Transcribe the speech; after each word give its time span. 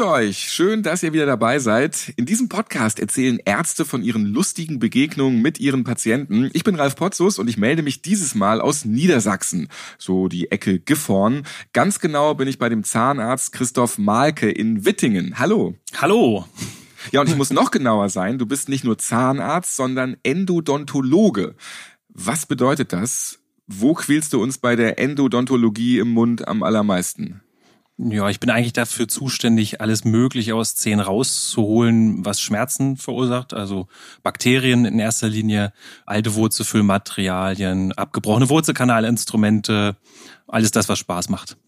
Grüße 0.00 0.12
euch. 0.12 0.38
Schön, 0.50 0.82
dass 0.82 1.02
ihr 1.02 1.12
wieder 1.12 1.26
dabei 1.26 1.58
seid. 1.58 2.14
In 2.16 2.24
diesem 2.24 2.48
Podcast 2.48 2.98
erzählen 2.98 3.38
Ärzte 3.44 3.84
von 3.84 4.02
ihren 4.02 4.24
lustigen 4.24 4.78
Begegnungen 4.78 5.42
mit 5.42 5.60
ihren 5.60 5.84
Patienten. 5.84 6.48
Ich 6.54 6.64
bin 6.64 6.74
Ralf 6.74 6.96
Potzus 6.96 7.38
und 7.38 7.48
ich 7.48 7.58
melde 7.58 7.82
mich 7.82 8.00
dieses 8.00 8.34
Mal 8.34 8.62
aus 8.62 8.86
Niedersachsen, 8.86 9.68
so 9.98 10.28
die 10.28 10.50
Ecke 10.50 10.78
Gifhorn. 10.78 11.42
Ganz 11.74 12.00
genau 12.00 12.34
bin 12.34 12.48
ich 12.48 12.58
bei 12.58 12.70
dem 12.70 12.82
Zahnarzt 12.82 13.52
Christoph 13.52 13.98
Malke 13.98 14.50
in 14.50 14.86
Wittingen. 14.86 15.38
Hallo. 15.38 15.74
Hallo. 15.98 16.46
Ja, 17.12 17.20
und 17.20 17.28
ich 17.28 17.36
muss 17.36 17.50
noch 17.50 17.70
genauer 17.70 18.08
sein. 18.08 18.38
Du 18.38 18.46
bist 18.46 18.70
nicht 18.70 18.84
nur 18.84 18.96
Zahnarzt, 18.96 19.76
sondern 19.76 20.16
Endodontologe. 20.22 21.56
Was 22.08 22.46
bedeutet 22.46 22.94
das? 22.94 23.38
Wo 23.66 23.92
quälst 23.92 24.32
du 24.32 24.42
uns 24.42 24.56
bei 24.56 24.76
der 24.76 24.98
Endodontologie 24.98 25.98
im 25.98 26.08
Mund 26.08 26.48
am 26.48 26.62
allermeisten? 26.62 27.42
Ja, 28.02 28.30
ich 28.30 28.40
bin 28.40 28.48
eigentlich 28.48 28.72
dafür 28.72 29.08
zuständig, 29.08 29.82
alles 29.82 30.04
Mögliche 30.04 30.54
aus 30.54 30.74
Zähnen 30.74 31.00
rauszuholen, 31.00 32.24
was 32.24 32.40
Schmerzen 32.40 32.96
verursacht. 32.96 33.52
Also 33.52 33.88
Bakterien 34.22 34.86
in 34.86 34.98
erster 34.98 35.28
Linie, 35.28 35.74
alte 36.06 36.34
Wurzelfüllmaterialien, 36.34 37.92
abgebrochene 37.92 38.48
Wurzelkanalinstrumente, 38.48 39.96
alles 40.46 40.70
das, 40.70 40.88
was 40.88 40.98
Spaß 40.98 41.28
macht. 41.28 41.58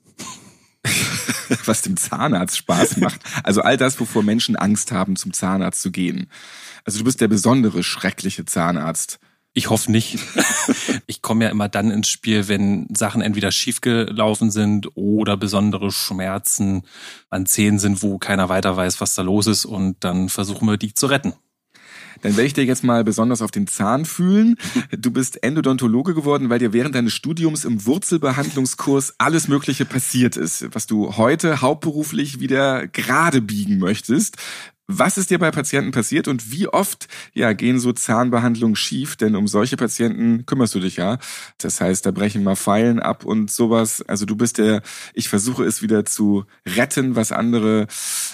was 1.67 1.83
dem 1.83 1.99
Zahnarzt 1.99 2.57
Spaß 2.57 2.97
macht. 2.97 3.21
Also 3.45 3.61
all 3.61 3.77
das, 3.77 4.01
wovor 4.01 4.23
Menschen 4.23 4.57
Angst 4.57 4.91
haben, 4.91 5.17
zum 5.17 5.35
Zahnarzt 5.35 5.83
zu 5.83 5.91
gehen. 5.91 6.29
Also 6.87 6.99
du 6.99 7.05
bist 7.05 7.21
der 7.21 7.29
besondere, 7.29 7.83
schreckliche 7.83 8.47
Zahnarzt. 8.47 9.21
Ich 9.55 9.69
hoffe 9.69 9.93
nicht. 9.93 10.19
ich 11.07 11.21
komme 11.21 11.45
ja 11.45 11.51
immer 11.51 11.69
dann 11.69 11.91
ins 11.91 12.09
Spiel, 12.09 12.49
wenn 12.49 12.87
Sachen 12.95 13.21
entweder 13.21 13.53
schiefgelaufen 13.53 14.51
sind 14.51 14.89
oder 14.95 15.37
besondere 15.37 15.93
Schmerzen 15.93 16.83
an 17.29 17.45
Zähnen 17.45 17.79
sind, 17.79 18.03
wo 18.03 18.19
keiner 18.19 18.49
weiter 18.49 18.77
weiß, 18.77 19.01
was 19.01 19.15
da 19.15 19.23
los 19.23 19.47
ist 19.47 19.67
und 19.67 19.97
dann 20.01 20.31
versuchen 20.31 20.69
wir 20.69 20.79
die 20.79 20.95
zu 20.95 21.07
retten. 21.07 21.35
Dann 22.23 22.37
werde 22.37 22.47
ich 22.47 22.55
dir 22.55 22.65
jetzt 22.65 22.85
mal 22.85 23.05
besonders 23.05 23.43
auf 23.43 23.51
den 23.51 23.67
Zahn 23.67 24.05
fühlen. 24.05 24.57
Du 24.97 25.11
bist 25.11 25.43
Endodontologe 25.43 26.15
geworden, 26.15 26.51
weil 26.51 26.61
dir 26.61 26.73
während 26.73 26.95
deines 26.95 27.13
Studiums 27.13 27.65
im 27.65 27.85
Wurzelbehandlungskurs 27.85 29.15
alles 29.19 29.49
Mögliche 29.49 29.85
passiert 29.85 30.37
ist, 30.37 30.73
was 30.73 30.87
du 30.87 31.17
heute 31.17 31.61
hauptberuflich 31.61 32.41
wieder 32.41 32.87
gerade 32.87 33.43
biegen 33.43 33.79
möchtest. 33.79 34.37
Was 34.89 35.17
ist 35.17 35.31
dir 35.31 35.39
bei 35.39 35.51
Patienten 35.51 35.93
passiert 35.93 36.29
und 36.29 36.51
wie 36.51 36.69
oft 36.69 37.07
ja, 37.33 37.53
gehen 37.53 37.79
so 37.79 37.93
Zahnbehandlungen 37.93 38.77
schief? 38.77 39.17
Denn 39.17 39.37
um 39.37 39.47
solche 39.47 39.77
Patienten 39.77 40.45
kümmerst 40.45 40.75
du 40.75 40.81
dich 40.81 40.97
ja. 40.97 41.19
Das 41.59 41.81
heißt, 41.81 42.05
da 42.05 42.11
brechen 42.11 42.43
mal 42.43 42.57
Pfeilen 42.57 43.01
ab 43.01 43.25
und 43.25 43.51
sowas. 43.51 44.03
Also 44.03 44.27
du 44.27 44.37
bist 44.37 44.59
der, 44.59 44.83
ich 45.15 45.29
versuche 45.29 45.65
es 45.65 45.83
wieder 45.83 46.05
zu 46.05 46.45
retten, 46.67 47.17
was 47.17 47.33
andere 47.33 47.87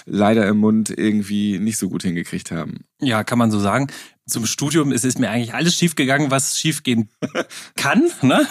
leider 0.05 0.47
im 0.47 0.57
Mund 0.57 0.89
irgendwie 0.89 1.59
nicht 1.59 1.77
so 1.77 1.89
gut 1.89 2.03
hingekriegt 2.03 2.51
haben. 2.51 2.85
Ja, 2.99 3.23
kann 3.23 3.37
man 3.37 3.51
so 3.51 3.59
sagen 3.59 3.87
zum 4.29 4.45
Studium 4.45 4.91
ist 4.91 5.05
es 5.05 5.17
mir 5.17 5.29
eigentlich 5.29 5.53
alles 5.53 5.75
schiefgegangen, 5.75 6.31
was 6.31 6.57
schiefgehen 6.57 7.09
kann. 7.75 8.09
Ne? 8.21 8.47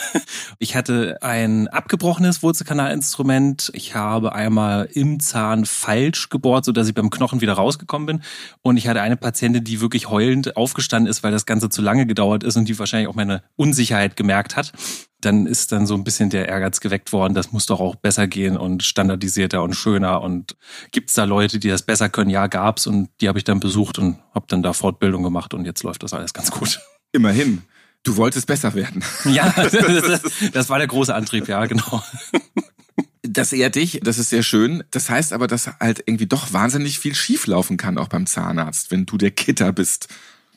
Ich 0.59 0.77
hatte 0.77 1.19
ein 1.23 1.69
abgebrochenes 1.69 2.43
Wurzelkanalinstrument. 2.43 3.71
Ich 3.75 3.95
habe 3.95 4.34
einmal 4.34 4.89
im 4.93 5.21
Zahn 5.21 5.65
falsch 5.65 6.29
gebohrt, 6.29 6.65
so 6.65 6.73
dass 6.73 6.89
ich 6.89 6.95
beim 6.95 7.11
Knochen 7.11 7.41
wieder 7.41 7.55
rausgekommen 7.55 8.06
bin. 8.06 8.23
Und 8.62 8.77
ich 8.77 8.89
hatte 8.89 9.01
eine 9.01 9.17
Patientin, 9.17 9.65
die 9.65 9.81
wirklich 9.81 10.09
heulend 10.09 10.56
aufgestanden 10.56 11.11
ist, 11.11 11.23
weil 11.23 11.33
das 11.33 11.47
Ganze 11.47 11.69
zu 11.69 11.83
lange 11.83 12.06
gedauert 12.06 12.45
ist 12.45 12.56
und 12.56 12.69
die 12.69 12.79
wahrscheinlich 12.79 13.09
auch 13.09 13.15
meine 13.15 13.43
Unsicherheit 13.56 14.16
gemerkt 14.16 14.56
hat 14.56 14.72
dann 15.21 15.47
ist 15.47 15.73
dann 15.73 15.87
so 15.87 15.95
ein 15.95 16.05
bisschen 16.05 16.31
der 16.31 16.49
Ehrgeiz 16.49 16.81
geweckt 16.81 17.12
worden, 17.12 17.34
das 17.34 17.51
muss 17.51 17.67
doch 17.67 17.81
auch 17.81 17.97
besser 17.97 18.27
gehen 18.27 18.56
und 18.56 18.84
standardisierter 18.84 19.62
und 19.62 19.75
schöner. 19.75 20.23
Und 20.23 20.56
gibt's 20.93 21.15
da 21.15 21.25
Leute, 21.25 21.59
die 21.59 21.69
das 21.69 21.83
besser 21.83 22.09
können? 22.09 22.31
Ja, 22.31 22.47
gab's 22.47 22.87
und 22.87 23.11
die 23.21 23.28
habe 23.28 23.39
ich 23.39 23.45
dann 23.45 23.61
besucht 23.61 23.99
und 23.99 24.19
habe 24.34 24.47
dann 24.49 24.62
da 24.62 24.73
Fortbildung 24.73 25.23
gemacht 25.23 25.55
und 25.55 25.65
jetzt 25.65 25.83
läuft 25.83 26.03
das 26.03 26.12
alles 26.12 26.33
ganz 26.34 26.51
gut. 26.51 26.81
Immerhin. 27.12 27.62
Du 28.05 28.17
wolltest 28.17 28.47
besser 28.47 28.75
werden. 28.75 29.03
Ja, 29.25 29.51
das, 29.57 30.23
das 30.53 30.69
war 30.71 30.78
der 30.78 30.87
große 30.87 31.15
Antrieb, 31.15 31.49
ja, 31.49 31.67
genau. 31.67 32.03
Das 33.23 33.53
ehrt 33.53 33.75
dich, 33.75 34.01
das 34.03 34.19
ist 34.19 34.31
sehr 34.31 34.43
schön. 34.43 34.84
Das 34.91 35.11
heißt 35.11 35.33
aber, 35.33 35.49
dass 35.49 35.67
halt 35.81 36.03
irgendwie 36.07 36.27
doch 36.27 36.53
wahnsinnig 36.53 36.99
viel 36.99 37.15
schieflaufen 37.15 37.77
kann, 37.77 37.99
auch 37.99 38.09
beim 38.09 38.27
Zahnarzt, 38.27 38.91
wenn 38.91 39.05
du 39.05 39.19
der 39.19 39.33
Kitter 39.33 39.73
bist. 39.73 40.09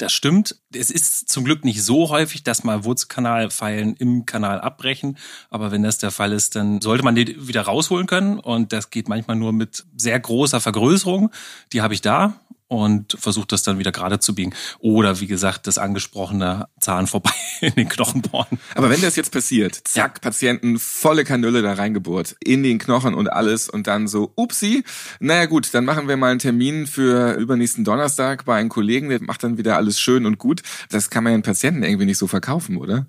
Das 0.02 0.14
stimmt. 0.14 0.56
Es 0.74 0.90
ist 0.90 1.30
zum 1.30 1.44
Glück 1.44 1.64
nicht 1.64 1.84
so 1.84 2.10
häufig, 2.10 2.42
dass 2.42 2.64
mal 2.64 2.84
Wurzelkanalpfeilen 2.86 3.96
im 3.98 4.26
Kanal 4.26 4.60
abbrechen. 4.60 5.20
Aber 5.52 5.70
wenn 5.70 5.84
das 5.84 6.00
der 6.00 6.10
Fall 6.10 6.32
ist, 6.32 6.56
dann 6.56 6.82
sollte 6.82 7.04
man 7.04 7.14
die 7.14 7.48
wieder 7.48 7.62
rausholen 7.62 8.08
können. 8.08 8.40
Und 8.40 8.74
das 8.74 8.90
geht 8.90 9.08
manchmal 9.08 9.38
nur 9.38 9.54
mit 9.54 9.86
sehr 9.96 10.20
großer 10.20 10.60
Vergrößerung. 10.60 11.30
Die 11.72 11.84
habe 11.84 11.94
ich 11.94 12.02
da 12.02 12.34
und 12.72 13.18
versucht 13.20 13.52
das 13.52 13.64
dann 13.64 13.80
wieder 13.80 13.92
gerade 13.92 14.20
zu 14.20 14.34
biegen. 14.34 14.54
Oder 14.80 15.20
wie 15.20 15.28
gesagt, 15.28 15.68
das 15.68 15.78
angesprochene 15.78 16.70
Zahn 16.80 17.06
vorbei 17.06 17.34
in 17.59 17.76
den 17.76 17.90
Knochen 17.90 18.22
bohren. 18.22 18.59
Aber 18.76 18.90
wenn 18.90 19.02
das 19.02 19.18
jetzt 19.18 19.34
passiert, 19.34 19.76
zack, 19.76 20.16
ja. 20.16 20.22
Patienten 20.22 20.80
volle 20.80 21.26
Kanüle 21.26 21.62
da 21.64 21.74
reingebohrt, 21.74 22.38
in 22.42 22.64
den 22.64 22.80
Knochen 22.80 23.14
und 23.14 23.28
alles 23.28 23.68
und 23.68 23.88
dann 23.88 24.08
so, 24.08 24.32
upsi, 24.38 24.86
naja 25.20 25.48
gut, 25.48 25.74
dann 25.74 25.84
machen 25.84 26.08
wir 26.08 26.16
mal 26.16 26.32
einen 26.32 26.40
Termin 26.40 26.88
für 26.88 27.34
übernächsten 27.34 27.84
Donnerstag 27.84 28.46
bei 28.46 28.56
einem 28.56 28.70
Kollegen, 28.70 29.09
der 29.09 29.22
macht 29.22 29.44
dann 29.44 29.58
wieder 29.58 29.76
alles 29.76 30.00
schön 30.00 30.26
und 30.26 30.38
gut. 30.38 30.62
Das 30.90 31.09
kann 31.09 31.26
man 31.26 31.34
den 31.34 31.42
Patienten 31.42 31.84
irgendwie 31.84 32.06
nicht 32.06 32.20
so 32.20 32.28
verkaufen, 32.28 32.78
oder? 32.78 33.06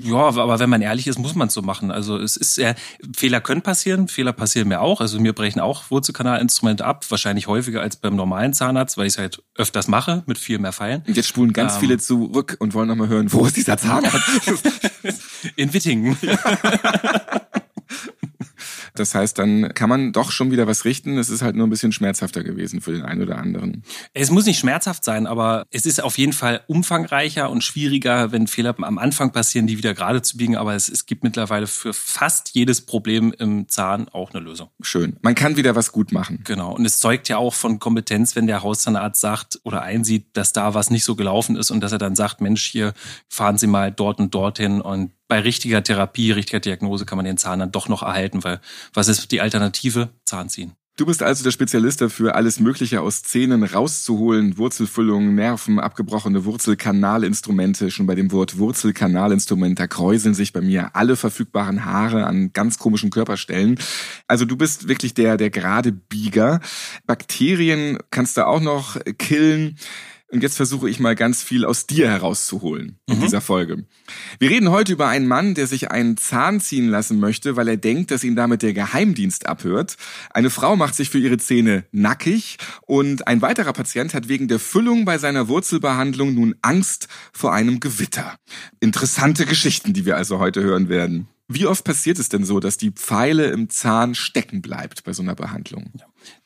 Ja, 0.00 0.16
aber 0.16 0.60
wenn 0.60 0.70
man 0.70 0.80
ehrlich 0.80 1.06
ist, 1.06 1.18
muss 1.18 1.34
man 1.34 1.48
es 1.48 1.54
so 1.54 1.60
machen. 1.60 1.90
Also 1.90 2.16
es 2.16 2.38
ist 2.38 2.56
ja, 2.56 2.74
Fehler 3.14 3.42
können 3.42 3.60
passieren, 3.60 4.08
Fehler 4.08 4.32
passieren 4.32 4.68
mir 4.68 4.80
auch. 4.80 5.02
Also 5.02 5.20
mir 5.20 5.34
brechen 5.34 5.60
auch 5.60 5.90
Wurzelkanalinstrumente 5.90 6.86
ab, 6.86 7.04
wahrscheinlich 7.10 7.48
häufiger 7.48 7.82
als 7.82 7.96
beim 7.96 8.16
normalen 8.16 8.54
Zahnarzt. 8.54 8.77
Zahnarzt, 8.78 8.96
weil 8.96 9.06
ich 9.06 9.14
es 9.14 9.18
halt 9.18 9.42
öfters 9.56 9.88
mache, 9.88 10.22
mit 10.26 10.38
viel 10.38 10.58
mehr 10.58 10.72
Pfeilen. 10.72 11.02
Und 11.06 11.16
jetzt 11.16 11.28
spulen 11.28 11.52
ganz 11.52 11.74
ähm, 11.74 11.80
viele 11.80 11.98
zurück 11.98 12.56
und 12.60 12.74
wollen 12.74 12.88
nochmal 12.88 13.08
hören, 13.08 13.32
wo 13.32 13.44
ist 13.46 13.56
dieser 13.56 13.76
Zahnarzt? 13.76 14.40
In 15.56 15.72
Wittingen. 15.72 16.16
Das 18.98 19.14
heißt, 19.14 19.38
dann 19.38 19.74
kann 19.74 19.88
man 19.88 20.12
doch 20.12 20.30
schon 20.30 20.50
wieder 20.50 20.66
was 20.66 20.84
richten. 20.84 21.18
Es 21.18 21.30
ist 21.30 21.42
halt 21.42 21.56
nur 21.56 21.66
ein 21.66 21.70
bisschen 21.70 21.92
schmerzhafter 21.92 22.42
gewesen 22.42 22.80
für 22.80 22.92
den 22.92 23.02
einen 23.02 23.22
oder 23.22 23.38
anderen. 23.38 23.82
Es 24.14 24.30
muss 24.30 24.46
nicht 24.46 24.58
schmerzhaft 24.58 25.04
sein, 25.04 25.26
aber 25.26 25.66
es 25.70 25.86
ist 25.86 26.02
auf 26.02 26.18
jeden 26.18 26.32
Fall 26.32 26.62
umfangreicher 26.66 27.50
und 27.50 27.62
schwieriger, 27.62 28.32
wenn 28.32 28.46
Fehler 28.46 28.74
am 28.78 28.98
Anfang 28.98 29.32
passieren, 29.32 29.66
die 29.66 29.78
wieder 29.78 29.94
gerade 29.94 30.22
zu 30.22 30.36
biegen. 30.36 30.56
Aber 30.56 30.74
es, 30.74 30.88
es 30.88 31.06
gibt 31.06 31.24
mittlerweile 31.24 31.66
für 31.66 31.92
fast 31.92 32.50
jedes 32.54 32.80
Problem 32.80 33.32
im 33.38 33.68
Zahn 33.68 34.08
auch 34.08 34.32
eine 34.32 34.42
Lösung. 34.42 34.70
Schön. 34.80 35.16
Man 35.22 35.34
kann 35.34 35.56
wieder 35.56 35.74
was 35.76 35.92
gut 35.92 36.12
machen. 36.12 36.40
Genau. 36.44 36.74
Und 36.74 36.84
es 36.84 36.98
zeugt 36.98 37.28
ja 37.28 37.38
auch 37.38 37.54
von 37.54 37.78
Kompetenz, 37.78 38.36
wenn 38.36 38.46
der 38.46 38.62
Hauszahnarzt 38.62 39.20
sagt 39.20 39.60
oder 39.64 39.82
einsieht, 39.82 40.36
dass 40.36 40.52
da 40.52 40.74
was 40.74 40.90
nicht 40.90 41.04
so 41.04 41.16
gelaufen 41.16 41.56
ist 41.56 41.70
und 41.70 41.80
dass 41.80 41.92
er 41.92 41.98
dann 41.98 42.16
sagt, 42.16 42.40
Mensch, 42.40 42.64
hier 42.64 42.94
fahren 43.28 43.58
Sie 43.58 43.66
mal 43.66 43.92
dort 43.92 44.18
und 44.18 44.34
dorthin 44.34 44.80
und 44.80 45.12
bei 45.28 45.40
richtiger 45.40 45.82
Therapie, 45.82 46.32
richtiger 46.32 46.60
Diagnose 46.60 47.04
kann 47.04 47.16
man 47.16 47.26
den 47.26 47.36
Zahn 47.36 47.60
dann 47.60 47.72
doch 47.72 47.88
noch 47.88 48.02
erhalten, 48.02 48.42
weil 48.44 48.60
was 48.94 49.08
ist 49.08 49.30
die 49.30 49.40
Alternative? 49.40 50.08
Zahn 50.24 50.48
ziehen. 50.48 50.72
Du 50.98 51.06
bist 51.06 51.22
also 51.22 51.44
der 51.44 51.52
Spezialist 51.52 52.00
dafür, 52.00 52.34
alles 52.34 52.58
Mögliche 52.58 53.00
aus 53.02 53.22
Zähnen 53.22 53.62
rauszuholen, 53.62 54.58
Wurzelfüllungen, 54.58 55.36
Nerven, 55.36 55.78
abgebrochene 55.78 56.44
Wurzelkanalinstrumente. 56.44 57.92
Schon 57.92 58.08
bei 58.08 58.16
dem 58.16 58.32
Wort 58.32 58.58
Wurzelkanalinstrument, 58.58 59.78
da 59.78 59.86
kräuseln 59.86 60.34
sich 60.34 60.52
bei 60.52 60.60
mir 60.60 60.96
alle 60.96 61.14
verfügbaren 61.14 61.84
Haare 61.84 62.26
an 62.26 62.52
ganz 62.52 62.78
komischen 62.78 63.10
Körperstellen. 63.10 63.78
Also 64.26 64.44
du 64.44 64.56
bist 64.56 64.88
wirklich 64.88 65.14
der, 65.14 65.36
der 65.36 65.50
gerade 65.50 65.92
Bieger. 65.92 66.58
Bakterien 67.06 67.98
kannst 68.10 68.36
du 68.36 68.44
auch 68.44 68.60
noch 68.60 68.96
killen. 69.18 69.78
Und 70.30 70.42
jetzt 70.42 70.56
versuche 70.56 70.90
ich 70.90 71.00
mal 71.00 71.14
ganz 71.14 71.42
viel 71.42 71.64
aus 71.64 71.86
dir 71.86 72.10
herauszuholen 72.10 72.98
in 73.06 73.16
mhm. 73.16 73.22
dieser 73.22 73.40
Folge. 73.40 73.86
Wir 74.38 74.50
reden 74.50 74.70
heute 74.70 74.92
über 74.92 75.08
einen 75.08 75.26
Mann, 75.26 75.54
der 75.54 75.66
sich 75.66 75.90
einen 75.90 76.18
Zahn 76.18 76.60
ziehen 76.60 76.88
lassen 76.88 77.18
möchte, 77.18 77.56
weil 77.56 77.66
er 77.66 77.78
denkt, 77.78 78.10
dass 78.10 78.24
ihn 78.24 78.36
damit 78.36 78.60
der 78.60 78.74
Geheimdienst 78.74 79.46
abhört. 79.46 79.96
Eine 80.30 80.50
Frau 80.50 80.76
macht 80.76 80.94
sich 80.94 81.08
für 81.08 81.18
ihre 81.18 81.38
Zähne 81.38 81.84
nackig 81.92 82.58
und 82.82 83.26
ein 83.26 83.40
weiterer 83.40 83.72
Patient 83.72 84.12
hat 84.12 84.28
wegen 84.28 84.48
der 84.48 84.58
Füllung 84.58 85.06
bei 85.06 85.16
seiner 85.16 85.48
Wurzelbehandlung 85.48 86.34
nun 86.34 86.54
Angst 86.60 87.08
vor 87.32 87.54
einem 87.54 87.80
Gewitter. 87.80 88.36
Interessante 88.80 89.46
Geschichten, 89.46 89.94
die 89.94 90.04
wir 90.04 90.18
also 90.18 90.38
heute 90.38 90.62
hören 90.62 90.90
werden. 90.90 91.28
Wie 91.50 91.66
oft 91.66 91.84
passiert 91.84 92.18
es 92.18 92.28
denn 92.28 92.44
so, 92.44 92.60
dass 92.60 92.76
die 92.76 92.90
Pfeile 92.90 93.46
im 93.46 93.70
Zahn 93.70 94.14
stecken 94.14 94.60
bleibt 94.60 95.04
bei 95.04 95.14
so 95.14 95.22
einer 95.22 95.34
Behandlung? 95.34 95.90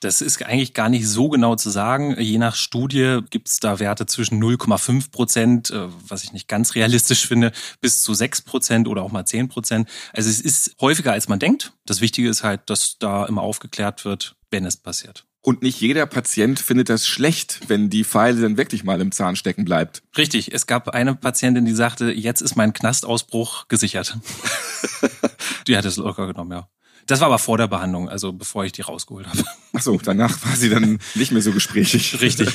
Das 0.00 0.20
ist 0.20 0.42
eigentlich 0.42 0.74
gar 0.74 0.88
nicht 0.88 1.06
so 1.06 1.28
genau 1.28 1.56
zu 1.56 1.70
sagen. 1.70 2.16
Je 2.18 2.38
nach 2.38 2.54
Studie 2.54 3.20
gibt 3.30 3.48
es 3.48 3.60
da 3.60 3.78
Werte 3.78 4.06
zwischen 4.06 4.42
0,5 4.42 5.10
Prozent, 5.10 5.70
äh, 5.70 5.88
was 6.08 6.24
ich 6.24 6.32
nicht 6.32 6.48
ganz 6.48 6.74
realistisch 6.74 7.26
finde, 7.26 7.52
bis 7.80 8.02
zu 8.02 8.14
6 8.14 8.42
Prozent 8.42 8.88
oder 8.88 9.02
auch 9.02 9.12
mal 9.12 9.24
10 9.24 9.48
Prozent. 9.48 9.88
Also 10.12 10.30
es 10.30 10.40
ist 10.40 10.76
häufiger, 10.80 11.12
als 11.12 11.28
man 11.28 11.38
denkt. 11.38 11.72
Das 11.86 12.00
Wichtige 12.00 12.28
ist 12.28 12.42
halt, 12.42 12.68
dass 12.70 12.98
da 12.98 13.26
immer 13.26 13.42
aufgeklärt 13.42 14.04
wird, 14.04 14.36
wenn 14.50 14.64
es 14.64 14.76
passiert. 14.76 15.24
Und 15.44 15.60
nicht 15.60 15.80
jeder 15.80 16.06
Patient 16.06 16.60
findet 16.60 16.88
das 16.88 17.06
schlecht, 17.06 17.62
wenn 17.66 17.90
die 17.90 18.04
Pfeile 18.04 18.40
dann 18.40 18.56
wirklich 18.56 18.84
mal 18.84 19.00
im 19.00 19.10
Zahn 19.10 19.34
stecken 19.34 19.64
bleibt. 19.64 20.02
Richtig, 20.16 20.54
es 20.54 20.68
gab 20.68 20.90
eine 20.90 21.16
Patientin, 21.16 21.64
die 21.64 21.74
sagte, 21.74 22.12
jetzt 22.12 22.42
ist 22.42 22.54
mein 22.54 22.72
Knastausbruch 22.72 23.66
gesichert. 23.66 24.16
die 25.66 25.76
hat 25.76 25.84
es 25.84 25.96
locker 25.96 26.28
genommen, 26.28 26.52
ja. 26.52 26.68
Das 27.06 27.20
war 27.20 27.26
aber 27.26 27.38
vor 27.38 27.58
der 27.58 27.68
Behandlung, 27.68 28.08
also 28.08 28.32
bevor 28.32 28.64
ich 28.64 28.72
die 28.72 28.82
rausgeholt 28.82 29.26
habe. 29.26 29.44
Ach 29.72 29.82
so, 29.82 29.98
danach 29.98 30.44
war 30.46 30.56
sie 30.56 30.70
dann 30.70 30.98
nicht 31.14 31.32
mehr 31.32 31.42
so 31.42 31.52
gesprächig. 31.52 32.20
Richtig. 32.20 32.48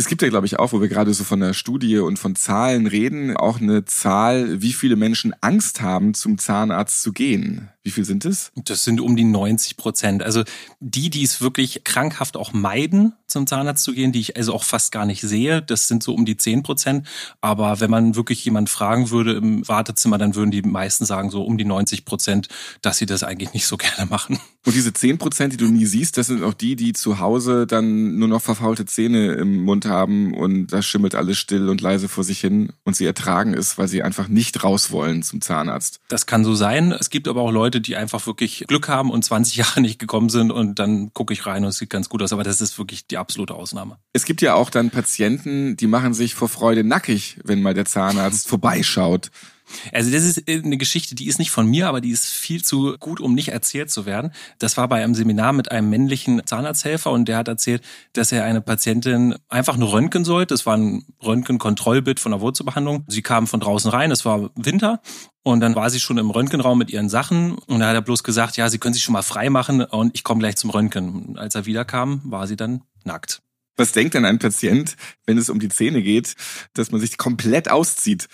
Es 0.00 0.06
gibt 0.06 0.22
ja, 0.22 0.30
glaube 0.30 0.46
ich, 0.46 0.58
auch, 0.58 0.72
wo 0.72 0.80
wir 0.80 0.88
gerade 0.88 1.12
so 1.12 1.24
von 1.24 1.40
der 1.40 1.52
Studie 1.52 1.98
und 1.98 2.18
von 2.18 2.34
Zahlen 2.34 2.86
reden, 2.86 3.36
auch 3.36 3.60
eine 3.60 3.84
Zahl, 3.84 4.62
wie 4.62 4.72
viele 4.72 4.96
Menschen 4.96 5.34
Angst 5.42 5.82
haben, 5.82 6.14
zum 6.14 6.38
Zahnarzt 6.38 7.02
zu 7.02 7.12
gehen. 7.12 7.68
Wie 7.82 7.90
viel 7.90 8.04
sind 8.04 8.26
es? 8.26 8.52
Das 8.56 8.84
sind 8.84 9.00
um 9.00 9.16
die 9.16 9.24
90 9.24 9.76
Prozent. 9.76 10.22
Also 10.22 10.44
die, 10.80 11.08
die 11.08 11.22
es 11.22 11.40
wirklich 11.40 11.82
krankhaft 11.84 12.36
auch 12.36 12.52
meiden, 12.52 13.14
zum 13.26 13.46
Zahnarzt 13.46 13.84
zu 13.84 13.92
gehen, 13.92 14.12
die 14.12 14.20
ich 14.20 14.36
also 14.36 14.52
auch 14.52 14.64
fast 14.64 14.92
gar 14.92 15.06
nicht 15.06 15.22
sehe, 15.22 15.62
das 15.62 15.88
sind 15.88 16.02
so 16.02 16.14
um 16.14 16.24
die 16.24 16.36
10 16.36 16.62
Prozent. 16.62 17.06
Aber 17.40 17.80
wenn 17.80 17.90
man 17.90 18.16
wirklich 18.16 18.44
jemand 18.44 18.68
fragen 18.68 19.10
würde 19.10 19.32
im 19.32 19.66
Wartezimmer, 19.66 20.18
dann 20.18 20.34
würden 20.34 20.50
die 20.50 20.62
meisten 20.62 21.06
sagen 21.06 21.30
so 21.30 21.42
um 21.42 21.56
die 21.56 21.64
90 21.64 22.04
Prozent, 22.04 22.48
dass 22.82 22.98
sie 22.98 23.06
das 23.06 23.22
eigentlich 23.22 23.54
nicht 23.54 23.66
so 23.66 23.76
gerne 23.78 24.10
machen. 24.10 24.38
Und 24.66 24.74
diese 24.74 24.92
10 24.92 25.16
Prozent, 25.18 25.54
die 25.54 25.56
du 25.56 25.66
nie 25.66 25.86
siehst, 25.86 26.18
das 26.18 26.26
sind 26.26 26.42
auch 26.42 26.54
die, 26.54 26.76
die 26.76 26.92
zu 26.92 27.18
Hause 27.18 27.66
dann 27.66 28.18
nur 28.18 28.28
noch 28.28 28.42
verfaulte 28.42 28.84
Zähne 28.84 29.32
im 29.34 29.64
Mund 29.64 29.86
haben 29.86 30.34
und 30.34 30.66
da 30.72 30.82
schimmelt 30.82 31.14
alles 31.14 31.38
still 31.38 31.70
und 31.70 31.80
leise 31.80 32.08
vor 32.08 32.24
sich 32.24 32.40
hin 32.40 32.72
und 32.84 32.94
sie 32.94 33.06
ertragen 33.06 33.54
es, 33.54 33.78
weil 33.78 33.88
sie 33.88 34.02
einfach 34.02 34.28
nicht 34.28 34.62
raus 34.62 34.90
wollen 34.90 35.22
zum 35.22 35.40
Zahnarzt. 35.40 36.00
Das 36.08 36.26
kann 36.26 36.44
so 36.44 36.54
sein. 36.54 36.92
Es 36.92 37.08
gibt 37.08 37.26
aber 37.26 37.40
auch 37.40 37.50
Leute, 37.50 37.69
Leute, 37.70 37.80
die 37.80 37.94
einfach 37.94 38.26
wirklich 38.26 38.64
Glück 38.66 38.88
haben 38.88 39.12
und 39.12 39.24
20 39.24 39.54
Jahre 39.60 39.80
nicht 39.80 40.00
gekommen 40.00 40.28
sind 40.28 40.50
und 40.50 40.80
dann 40.80 41.14
gucke 41.14 41.32
ich 41.32 41.46
rein 41.46 41.62
und 41.62 41.70
es 41.70 41.78
sieht 41.78 41.90
ganz 41.90 42.08
gut 42.08 42.20
aus. 42.20 42.32
Aber 42.32 42.42
das 42.42 42.60
ist 42.60 42.76
wirklich 42.78 43.06
die 43.06 43.16
absolute 43.16 43.54
Ausnahme. 43.54 43.96
Es 44.12 44.24
gibt 44.24 44.42
ja 44.42 44.54
auch 44.54 44.70
dann 44.70 44.90
Patienten, 44.90 45.76
die 45.76 45.86
machen 45.86 46.12
sich 46.12 46.34
vor 46.34 46.48
Freude 46.48 46.82
nackig, 46.82 47.38
wenn 47.44 47.62
mal 47.62 47.74
der 47.74 47.84
Zahnarzt 47.84 48.48
vorbeischaut. 48.48 49.30
Also 49.92 50.10
das 50.10 50.24
ist 50.24 50.48
eine 50.48 50.76
Geschichte, 50.76 51.14
die 51.14 51.26
ist 51.26 51.38
nicht 51.38 51.50
von 51.50 51.66
mir, 51.66 51.88
aber 51.88 52.00
die 52.00 52.10
ist 52.10 52.26
viel 52.26 52.62
zu 52.62 52.96
gut, 52.98 53.20
um 53.20 53.34
nicht 53.34 53.48
erzählt 53.48 53.90
zu 53.90 54.06
werden. 54.06 54.32
Das 54.58 54.76
war 54.76 54.88
bei 54.88 55.02
einem 55.02 55.14
Seminar 55.14 55.52
mit 55.52 55.70
einem 55.70 55.90
männlichen 55.90 56.42
Zahnarzthelfer 56.46 57.10
und 57.10 57.26
der 57.26 57.36
hat 57.36 57.48
erzählt, 57.48 57.82
dass 58.12 58.32
er 58.32 58.44
eine 58.44 58.60
Patientin 58.60 59.36
einfach 59.48 59.76
nur 59.76 59.92
röntgen 59.92 60.24
sollte. 60.24 60.54
Das 60.54 60.66
war 60.66 60.76
ein 60.76 61.04
Röntgenkontrollbild 61.22 62.20
von 62.20 62.32
der 62.32 62.40
Wurzelbehandlung. 62.40 63.04
Sie 63.08 63.22
kam 63.22 63.46
von 63.46 63.60
draußen 63.60 63.90
rein, 63.90 64.10
es 64.10 64.24
war 64.24 64.50
Winter 64.54 65.00
und 65.42 65.60
dann 65.60 65.74
war 65.74 65.90
sie 65.90 66.00
schon 66.00 66.18
im 66.18 66.30
Röntgenraum 66.30 66.78
mit 66.78 66.90
ihren 66.90 67.08
Sachen 67.08 67.56
und 67.58 67.80
da 67.80 67.88
hat 67.88 67.94
er 67.94 68.02
bloß 68.02 68.22
gesagt, 68.24 68.56
ja, 68.56 68.68
sie 68.68 68.78
können 68.78 68.94
sich 68.94 69.02
schon 69.02 69.14
mal 69.14 69.22
frei 69.22 69.50
machen 69.50 69.82
und 69.82 70.14
ich 70.14 70.24
komme 70.24 70.40
gleich 70.40 70.56
zum 70.56 70.70
Röntgen. 70.70 71.26
Und 71.26 71.38
als 71.38 71.54
er 71.54 71.66
wiederkam, 71.66 72.20
war 72.24 72.46
sie 72.46 72.56
dann 72.56 72.82
nackt. 73.04 73.42
Was 73.76 73.92
denkt 73.92 74.12
denn 74.12 74.26
ein 74.26 74.38
Patient, 74.38 74.96
wenn 75.24 75.38
es 75.38 75.48
um 75.48 75.58
die 75.58 75.70
Zähne 75.70 76.02
geht, 76.02 76.34
dass 76.74 76.90
man 76.90 77.00
sich 77.00 77.16
komplett 77.16 77.70
auszieht? 77.70 78.28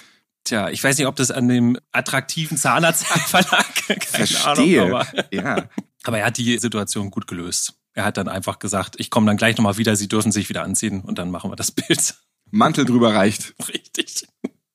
Tja, 0.46 0.70
ich 0.70 0.82
weiß 0.82 0.96
nicht, 0.96 1.08
ob 1.08 1.16
das 1.16 1.32
an 1.32 1.48
dem 1.48 1.76
attraktiven 1.90 2.56
Zahnarztverlag 2.56 3.88
lag. 3.88 4.04
Verstehe. 4.04 4.82
Ahnung, 4.82 4.94
aber, 4.94 5.34
ja. 5.34 5.68
aber 6.04 6.20
er 6.20 6.26
hat 6.26 6.38
die 6.38 6.56
Situation 6.58 7.10
gut 7.10 7.26
gelöst. 7.26 7.74
Er 7.94 8.04
hat 8.04 8.16
dann 8.16 8.28
einfach 8.28 8.60
gesagt, 8.60 8.94
ich 8.98 9.10
komme 9.10 9.26
dann 9.26 9.38
gleich 9.38 9.56
nochmal 9.56 9.76
wieder, 9.76 9.96
Sie 9.96 10.06
dürfen 10.06 10.30
sich 10.30 10.48
wieder 10.48 10.62
anziehen 10.62 11.00
und 11.00 11.18
dann 11.18 11.32
machen 11.32 11.50
wir 11.50 11.56
das 11.56 11.72
Bild. 11.72 12.14
Mantel 12.48 12.84
drüber 12.84 13.12
reicht. 13.12 13.54
Richtig. 13.68 14.28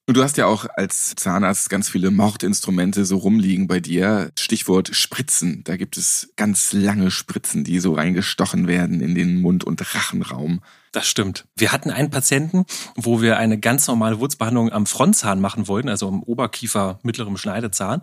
Und 0.08 0.18
du 0.18 0.24
hast 0.24 0.36
ja 0.36 0.46
auch 0.46 0.66
als 0.76 1.16
Zahnarzt 1.16 1.70
ganz 1.70 1.88
viele 1.88 2.12
Mordinstrumente 2.12 3.06
so 3.06 3.18
rumliegen 3.18 3.68
bei 3.68 3.80
dir. 3.80 4.34
Stichwort 4.38 4.94
Spritzen. 4.94 5.64
Da 5.64 5.78
gibt 5.78 5.96
es 5.96 6.34
ganz 6.36 6.74
lange 6.74 7.12
Spritzen, 7.12 7.64
die 7.64 7.80
so 7.80 7.94
reingestochen 7.94 8.68
werden 8.68 9.00
in 9.00 9.16
den 9.16 9.40
Mund- 9.40 9.64
und 9.64 9.96
Rachenraum. 9.96 10.62
Das 10.92 11.08
stimmt. 11.08 11.46
Wir 11.56 11.72
hatten 11.72 11.90
einen 11.90 12.10
Patienten, 12.10 12.66
wo 12.96 13.22
wir 13.22 13.38
eine 13.38 13.58
ganz 13.58 13.88
normale 13.88 14.20
Wurzbehandlung 14.20 14.74
am 14.74 14.86
Frontzahn 14.86 15.40
machen 15.40 15.70
wollten, 15.70 15.88
also 15.88 16.08
am 16.10 16.22
Oberkiefer 16.22 17.00
mittlerem 17.02 17.38
Schneidezahn. 17.38 18.02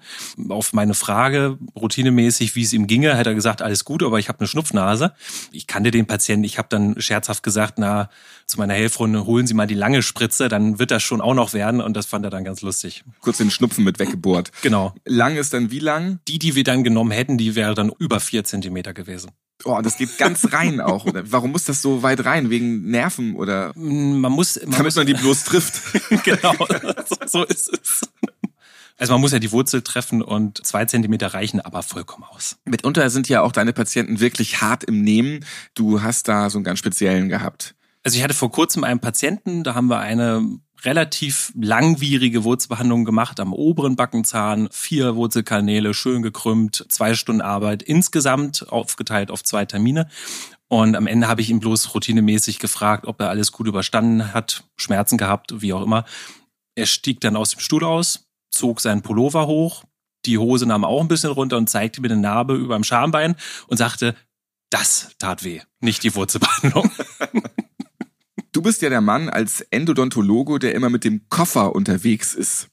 Auf 0.48 0.72
meine 0.72 0.94
Frage, 0.94 1.58
routinemäßig, 1.76 2.56
wie 2.56 2.62
es 2.62 2.72
ihm 2.72 2.86
ginge, 2.86 3.18
hat 3.18 3.26
er 3.26 3.34
gesagt, 3.34 3.60
alles 3.60 3.84
gut, 3.84 4.02
aber 4.02 4.18
ich 4.18 4.28
habe 4.30 4.40
eine 4.40 4.48
Schnupfnase. 4.48 5.12
Ich 5.52 5.66
kannte 5.66 5.90
den 5.90 6.06
Patienten, 6.06 6.44
ich 6.44 6.56
habe 6.56 6.68
dann 6.70 6.98
scherzhaft 6.98 7.42
gesagt, 7.42 7.74
na, 7.76 8.08
zu 8.46 8.56
meiner 8.56 8.74
Helfrunde, 8.74 9.26
holen 9.26 9.46
Sie 9.46 9.52
mal 9.52 9.66
die 9.66 9.74
lange 9.74 10.02
Spritze, 10.02 10.48
dann 10.48 10.78
wird 10.78 10.90
das 10.90 11.02
schon 11.02 11.20
auch 11.20 11.34
noch 11.34 11.52
werden 11.52 11.82
und 11.82 11.94
das 11.94 12.06
fand 12.06 12.24
er 12.24 12.30
dann 12.30 12.44
ganz 12.44 12.62
lustig. 12.62 13.04
Kurz 13.20 13.36
den 13.36 13.50
Schnupfen 13.50 13.84
mit 13.84 13.98
weggebohrt. 13.98 14.50
Genau. 14.62 14.94
Lang 15.04 15.36
ist 15.36 15.52
dann 15.52 15.70
wie 15.70 15.80
lang? 15.80 16.20
Die, 16.26 16.38
die 16.38 16.54
wir 16.54 16.64
dann 16.64 16.84
genommen 16.84 17.10
hätten, 17.10 17.36
die 17.36 17.54
wäre 17.54 17.74
dann 17.74 17.92
über 17.98 18.18
vier 18.18 18.44
Zentimeter 18.44 18.94
gewesen. 18.94 19.30
Oh, 19.64 19.80
das 19.82 19.96
geht 19.96 20.18
ganz 20.18 20.52
rein 20.52 20.80
auch. 20.80 21.04
Oder 21.04 21.30
warum 21.32 21.52
muss 21.52 21.64
das 21.64 21.82
so 21.82 22.02
weit 22.02 22.24
rein? 22.24 22.48
Wegen 22.50 22.90
Nerven 22.90 23.34
oder? 23.34 23.72
Man 23.74 24.32
muss, 24.32 24.56
man 24.56 24.70
Damit 24.70 24.84
muss, 24.84 24.96
man 24.96 25.06
die 25.06 25.14
bloß 25.14 25.44
trifft. 25.44 25.82
genau, 26.24 26.54
so, 27.06 27.16
so 27.26 27.44
ist 27.44 27.68
es. 27.72 28.00
Also 28.98 29.12
man 29.12 29.20
muss 29.20 29.32
ja 29.32 29.38
die 29.38 29.52
Wurzel 29.52 29.82
treffen 29.82 30.22
und 30.22 30.64
zwei 30.66 30.84
Zentimeter 30.84 31.28
reichen 31.28 31.60
aber 31.60 31.82
vollkommen 31.82 32.24
aus. 32.24 32.56
Mitunter 32.64 33.08
sind 33.10 33.28
ja 33.28 33.42
auch 33.42 33.52
deine 33.52 33.72
Patienten 33.72 34.20
wirklich 34.20 34.60
hart 34.60 34.84
im 34.84 35.02
Nehmen. 35.02 35.44
Du 35.74 36.02
hast 36.02 36.26
da 36.28 36.50
so 36.50 36.58
einen 36.58 36.64
ganz 36.64 36.80
speziellen 36.80 37.28
gehabt. 37.28 37.74
Also 38.02 38.16
ich 38.16 38.24
hatte 38.24 38.34
vor 38.34 38.50
kurzem 38.50 38.84
einen 38.84 39.00
Patienten, 39.00 39.62
da 39.62 39.74
haben 39.74 39.88
wir 39.88 40.00
eine 40.00 40.58
relativ 40.84 41.52
langwierige 41.60 42.44
Wurzelbehandlung 42.44 43.04
gemacht 43.04 43.40
am 43.40 43.52
oberen 43.52 43.96
Backenzahn, 43.96 44.68
vier 44.70 45.16
Wurzelkanäle, 45.16 45.94
schön 45.94 46.22
gekrümmt, 46.22 46.86
zwei 46.88 47.14
Stunden 47.14 47.40
Arbeit 47.40 47.82
insgesamt 47.82 48.66
aufgeteilt 48.68 49.30
auf 49.30 49.42
zwei 49.42 49.64
Termine. 49.64 50.08
Und 50.68 50.96
am 50.96 51.06
Ende 51.06 51.28
habe 51.28 51.40
ich 51.40 51.50
ihn 51.50 51.60
bloß 51.60 51.94
routinemäßig 51.94 52.58
gefragt, 52.58 53.06
ob 53.06 53.20
er 53.20 53.30
alles 53.30 53.52
gut 53.52 53.66
überstanden 53.66 54.34
hat, 54.34 54.64
Schmerzen 54.76 55.16
gehabt, 55.16 55.62
wie 55.62 55.72
auch 55.72 55.82
immer. 55.82 56.04
Er 56.74 56.86
stieg 56.86 57.20
dann 57.20 57.36
aus 57.36 57.50
dem 57.50 57.60
Stuhl 57.60 57.84
aus, 57.84 58.26
zog 58.50 58.80
seinen 58.80 59.02
Pullover 59.02 59.46
hoch, 59.46 59.84
die 60.26 60.38
Hose 60.38 60.66
nahm 60.66 60.84
auch 60.84 61.00
ein 61.00 61.08
bisschen 61.08 61.30
runter 61.30 61.56
und 61.56 61.70
zeigte 61.70 62.00
mir 62.00 62.10
eine 62.10 62.20
Narbe 62.20 62.54
über 62.54 62.74
dem 62.74 62.84
Schambein 62.84 63.34
und 63.66 63.78
sagte, 63.78 64.14
das 64.70 65.10
tat 65.18 65.44
weh, 65.44 65.60
nicht 65.80 66.02
die 66.02 66.14
Wurzelbehandlung. 66.14 66.90
Du 68.58 68.62
bist 68.62 68.82
ja 68.82 68.88
der 68.88 69.00
Mann 69.00 69.28
als 69.28 69.60
Endodontologe, 69.60 70.58
der 70.58 70.74
immer 70.74 70.90
mit 70.90 71.04
dem 71.04 71.20
Koffer 71.28 71.76
unterwegs 71.76 72.34
ist. 72.34 72.66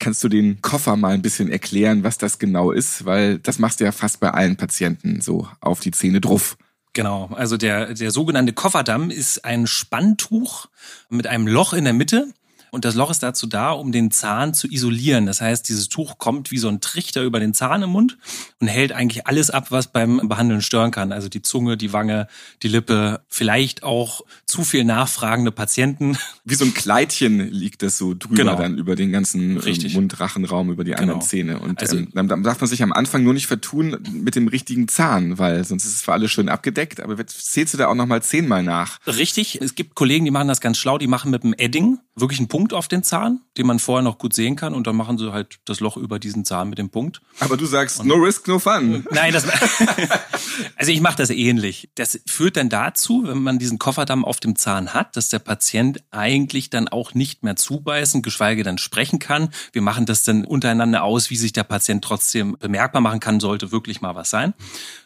Kannst 0.00 0.24
du 0.24 0.28
den 0.28 0.60
Koffer 0.60 0.96
mal 0.96 1.14
ein 1.14 1.22
bisschen 1.22 1.48
erklären, 1.52 2.02
was 2.02 2.18
das 2.18 2.40
genau 2.40 2.72
ist? 2.72 3.04
Weil 3.04 3.38
das 3.38 3.60
machst 3.60 3.78
du 3.78 3.84
ja 3.84 3.92
fast 3.92 4.18
bei 4.18 4.32
allen 4.32 4.56
Patienten 4.56 5.20
so 5.20 5.46
auf 5.60 5.78
die 5.78 5.92
Zähne 5.92 6.20
drauf. 6.20 6.56
Genau, 6.94 7.30
also 7.32 7.56
der, 7.56 7.94
der 7.94 8.10
sogenannte 8.10 8.52
Kofferdamm 8.52 9.10
ist 9.10 9.44
ein 9.44 9.68
Spanntuch 9.68 10.66
mit 11.10 11.28
einem 11.28 11.46
Loch 11.46 11.74
in 11.74 11.84
der 11.84 11.92
Mitte. 11.92 12.26
Und 12.70 12.84
das 12.84 12.94
Loch 12.94 13.10
ist 13.10 13.22
dazu 13.22 13.46
da, 13.46 13.72
um 13.72 13.92
den 13.92 14.10
Zahn 14.10 14.54
zu 14.54 14.68
isolieren. 14.68 15.26
Das 15.26 15.40
heißt, 15.40 15.68
dieses 15.68 15.88
Tuch 15.88 16.18
kommt 16.18 16.50
wie 16.50 16.58
so 16.58 16.68
ein 16.68 16.80
Trichter 16.80 17.22
über 17.22 17.40
den 17.40 17.54
Zahn 17.54 17.82
im 17.82 17.90
Mund 17.90 18.16
und 18.60 18.68
hält 18.68 18.92
eigentlich 18.92 19.26
alles 19.26 19.50
ab, 19.50 19.70
was 19.70 19.88
beim 19.92 20.28
Behandeln 20.28 20.62
stören 20.62 20.90
kann. 20.90 21.12
Also 21.12 21.28
die 21.28 21.42
Zunge, 21.42 21.76
die 21.76 21.92
Wange, 21.92 22.28
die 22.62 22.68
Lippe, 22.68 23.20
vielleicht 23.28 23.82
auch 23.82 24.22
zu 24.46 24.64
viel 24.64 24.84
nachfragende 24.84 25.52
Patienten. 25.52 26.16
Wie 26.44 26.54
so 26.54 26.64
ein 26.64 26.74
Kleidchen 26.74 27.50
liegt 27.50 27.82
das 27.82 27.98
so 27.98 28.14
drüber 28.14 28.36
Genau. 28.36 28.56
dann 28.56 28.78
über 28.78 28.96
den 28.96 29.12
ganzen 29.12 29.56
äh, 29.56 29.60
Richtig. 29.60 29.94
Mund-Rachenraum, 29.94 30.70
über 30.70 30.84
die 30.84 30.94
anderen 30.94 31.20
Genau. 31.20 31.28
Zähne. 31.28 31.58
Und 31.60 31.80
Also- 31.80 31.96
ähm, 31.96 32.08
dann, 32.14 32.42
darf 32.42 32.60
man 32.60 32.68
sich 32.68 32.82
am 32.82 32.92
Anfang 32.92 33.22
nur 33.24 33.34
nicht 33.34 33.46
vertun 33.46 33.96
mit 34.12 34.34
dem 34.36 34.48
richtigen 34.48 34.88
Zahn, 34.88 35.38
weil 35.38 35.64
sonst 35.64 35.84
ist 35.84 35.94
es 35.94 36.02
für 36.02 36.12
alle 36.12 36.28
schön 36.28 36.48
abgedeckt. 36.48 37.00
Aber 37.00 37.16
zählst 37.26 37.74
du 37.74 37.78
da 37.78 37.88
auch 37.88 37.94
nochmal 37.94 38.22
zehnmal 38.22 38.62
nach? 38.62 38.98
Richtig, 39.06 39.60
es 39.60 39.74
gibt 39.74 39.94
Kollegen, 39.94 40.24
die 40.24 40.30
machen 40.30 40.48
das 40.48 40.60
ganz 40.60 40.78
schlau, 40.78 40.98
die 40.98 41.06
machen 41.06 41.30
mit 41.30 41.42
dem 41.42 41.54
Edding 41.56 41.98
wirklich 42.20 42.38
einen 42.38 42.48
Punkt 42.48 42.72
auf 42.72 42.88
den 42.88 43.02
Zahn, 43.02 43.40
den 43.56 43.66
man 43.66 43.78
vorher 43.78 44.02
noch 44.02 44.18
gut 44.18 44.34
sehen 44.34 44.56
kann 44.56 44.74
und 44.74 44.86
dann 44.86 44.96
machen 44.96 45.18
sie 45.18 45.32
halt 45.32 45.58
das 45.64 45.80
Loch 45.80 45.96
über 45.96 46.18
diesen 46.18 46.44
Zahn 46.44 46.68
mit 46.68 46.78
dem 46.78 46.90
Punkt. 46.90 47.20
Aber 47.40 47.56
du 47.56 47.66
sagst, 47.66 48.04
no 48.04 48.14
risk, 48.14 48.48
no 48.48 48.58
fun. 48.58 49.06
Nein, 49.10 49.32
das 49.32 49.46
also 50.76 50.92
ich 50.92 51.00
mache 51.00 51.16
das 51.16 51.30
ähnlich. 51.30 51.90
Das 51.94 52.20
führt 52.26 52.56
dann 52.56 52.68
dazu, 52.68 53.24
wenn 53.26 53.42
man 53.42 53.58
diesen 53.58 53.78
Kofferdamm 53.78 54.24
auf 54.24 54.40
dem 54.40 54.56
Zahn 54.56 54.94
hat, 54.94 55.16
dass 55.16 55.28
der 55.28 55.38
Patient 55.38 56.02
eigentlich 56.10 56.70
dann 56.70 56.88
auch 56.88 57.14
nicht 57.14 57.42
mehr 57.42 57.56
zubeißen, 57.56 58.22
geschweige 58.22 58.62
denn 58.62 58.78
sprechen 58.78 59.18
kann. 59.18 59.50
Wir 59.72 59.82
machen 59.82 60.06
das 60.06 60.22
dann 60.22 60.44
untereinander 60.44 61.02
aus, 61.02 61.30
wie 61.30 61.36
sich 61.36 61.52
der 61.52 61.64
Patient 61.64 62.04
trotzdem 62.04 62.56
bemerkbar 62.58 63.02
machen 63.02 63.20
kann, 63.20 63.40
sollte 63.40 63.72
wirklich 63.72 64.00
mal 64.00 64.14
was 64.14 64.30
sein. 64.30 64.54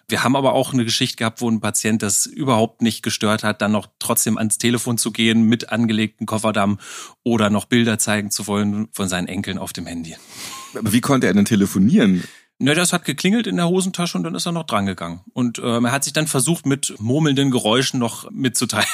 Wir 0.09 0.23
haben 0.23 0.37
aber 0.37 0.53
auch 0.53 0.73
eine 0.73 0.85
Geschichte 0.85 1.17
gehabt, 1.17 1.41
wo 1.41 1.51
ein 1.51 1.61
Patient 1.61 2.03
das 2.03 2.27
überhaupt 2.27 2.83
nicht 2.83 3.03
gestört 3.03 3.43
hat, 3.43 3.63
dann 3.63 3.73
noch 3.73 3.89
trotzdem 3.99 4.39
ans 4.39 4.59
Telefon 4.59 4.99
zu 4.99 5.11
gehen 5.13 5.43
mit 5.45 5.71
angelegten 5.71 6.27
Kofferdamm 6.27 6.79
oder 7.23 7.51
noch 7.51 7.65
Bilder 7.65 7.99
zeigen 7.99 8.31
zu 8.31 8.47
wollen 8.47 8.89
von 8.93 9.09
seinen 9.09 9.29
Enkeln 9.29 9.59
auf 9.59 9.73
dem 9.73 9.87
Handy. 9.87 10.17
Aber 10.77 10.93
wie 10.93 11.01
konnte 11.01 11.27
er 11.27 11.35
denn 11.35 11.45
telefonieren? 11.45 12.25
Ne, 12.59 12.75
das 12.75 12.93
hat 12.93 13.05
geklingelt 13.05 13.47
in 13.47 13.57
der 13.57 13.69
Hosentasche 13.69 14.17
und 14.17 14.25
dann 14.25 14.35
ist 14.35 14.47
er 14.47 14.53
noch 14.53 14.65
drangegangen. 14.65 15.21
Und 15.33 15.59
ähm, 15.59 15.87
er 15.87 15.93
hat 15.93 16.05
sich 16.05 16.13
dann 16.13 16.29
versucht, 16.29 16.67
mit 16.67 16.95
murmelnden 17.01 17.51
Geräuschen 17.51 17.99
noch 17.99 18.31
mitzuteilen. 18.31 18.87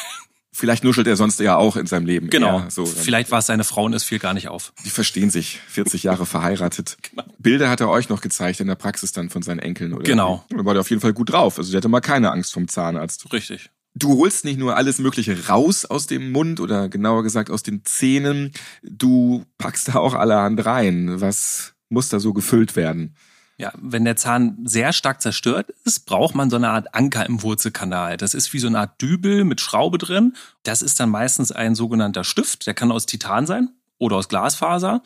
Vielleicht 0.61 0.85
nuschelt 0.85 1.07
er 1.07 1.17
sonst 1.17 1.41
ja 1.41 1.57
auch 1.57 1.77
in 1.77 1.87
seinem 1.87 2.05
Leben. 2.05 2.29
Genau. 2.29 2.63
so, 2.69 2.85
Vielleicht 2.85 3.31
war 3.31 3.39
es 3.39 3.47
seine 3.47 3.65
Frau 3.65 3.85
und 3.85 3.95
es 3.95 4.05
fiel 4.05 4.19
gar 4.19 4.35
nicht 4.35 4.49
auf. 4.49 4.75
Die 4.85 4.91
verstehen 4.91 5.31
sich, 5.31 5.59
40 5.69 6.03
Jahre 6.03 6.27
verheiratet. 6.27 6.99
Genau. 7.11 7.25
Bilder 7.39 7.71
hat 7.71 7.81
er 7.81 7.89
euch 7.89 8.09
noch 8.09 8.21
gezeigt 8.21 8.61
in 8.61 8.67
der 8.67 8.75
Praxis 8.75 9.13
dann 9.13 9.31
von 9.31 9.43
seinen 9.43 9.59
Enkeln, 9.59 9.95
oder? 9.95 10.05
Genau. 10.05 10.45
Da 10.51 10.65
war 10.65 10.75
der 10.75 10.83
auf 10.83 10.91
jeden 10.91 11.01
Fall 11.01 11.13
gut 11.15 11.33
drauf. 11.33 11.59
Also 11.59 11.71
der 11.73 11.79
hatte 11.79 11.89
mal 11.89 12.01
keine 12.01 12.31
Angst 12.31 12.53
vom 12.53 12.69
Zahnarzt. 12.69 13.33
Richtig. 13.33 13.71
Du 13.95 14.19
holst 14.19 14.45
nicht 14.45 14.59
nur 14.59 14.77
alles 14.77 14.99
Mögliche 14.99 15.49
raus 15.49 15.85
aus 15.87 16.07
dem 16.07 16.31
Mund 16.31 16.61
oder 16.61 16.89
genauer 16.89 17.23
gesagt 17.23 17.51
aus 17.51 17.63
den 17.63 17.85
Zähnen, 17.85 18.53
du 18.83 19.45
packst 19.59 19.89
da 19.89 19.95
auch 19.95 20.15
allerhand 20.15 20.65
rein. 20.65 21.21
Was 21.21 21.73
muss 21.89 22.11
da 22.11 22.21
so 22.21 22.33
gefüllt 22.33 22.77
werden? 22.77 23.17
Ja, 23.61 23.73
wenn 23.77 24.07
der 24.07 24.17
Zahn 24.17 24.57
sehr 24.65 24.95
stark 24.95 25.21
zerstört 25.21 25.67
ist, 25.85 26.07
braucht 26.07 26.35
man 26.35 26.49
so 26.49 26.57
eine 26.57 26.71
Art 26.71 26.95
Anker 26.95 27.27
im 27.27 27.43
Wurzelkanal. 27.43 28.17
Das 28.17 28.33
ist 28.33 28.55
wie 28.55 28.59
so 28.59 28.69
eine 28.69 28.79
Art 28.79 29.03
Dübel 29.03 29.45
mit 29.45 29.61
Schraube 29.61 29.99
drin. 29.99 30.35
Das 30.63 30.81
ist 30.81 30.99
dann 30.99 31.11
meistens 31.11 31.53
ein 31.53 31.75
sogenannter 31.75 32.25
Stift. 32.25 32.67
Der 32.67 32.73
kann 32.73 32.91
aus 32.91 33.05
Titan 33.05 33.45
sein 33.45 33.69
oder 33.99 34.17
aus 34.17 34.31
Glasfaser. 34.31 35.03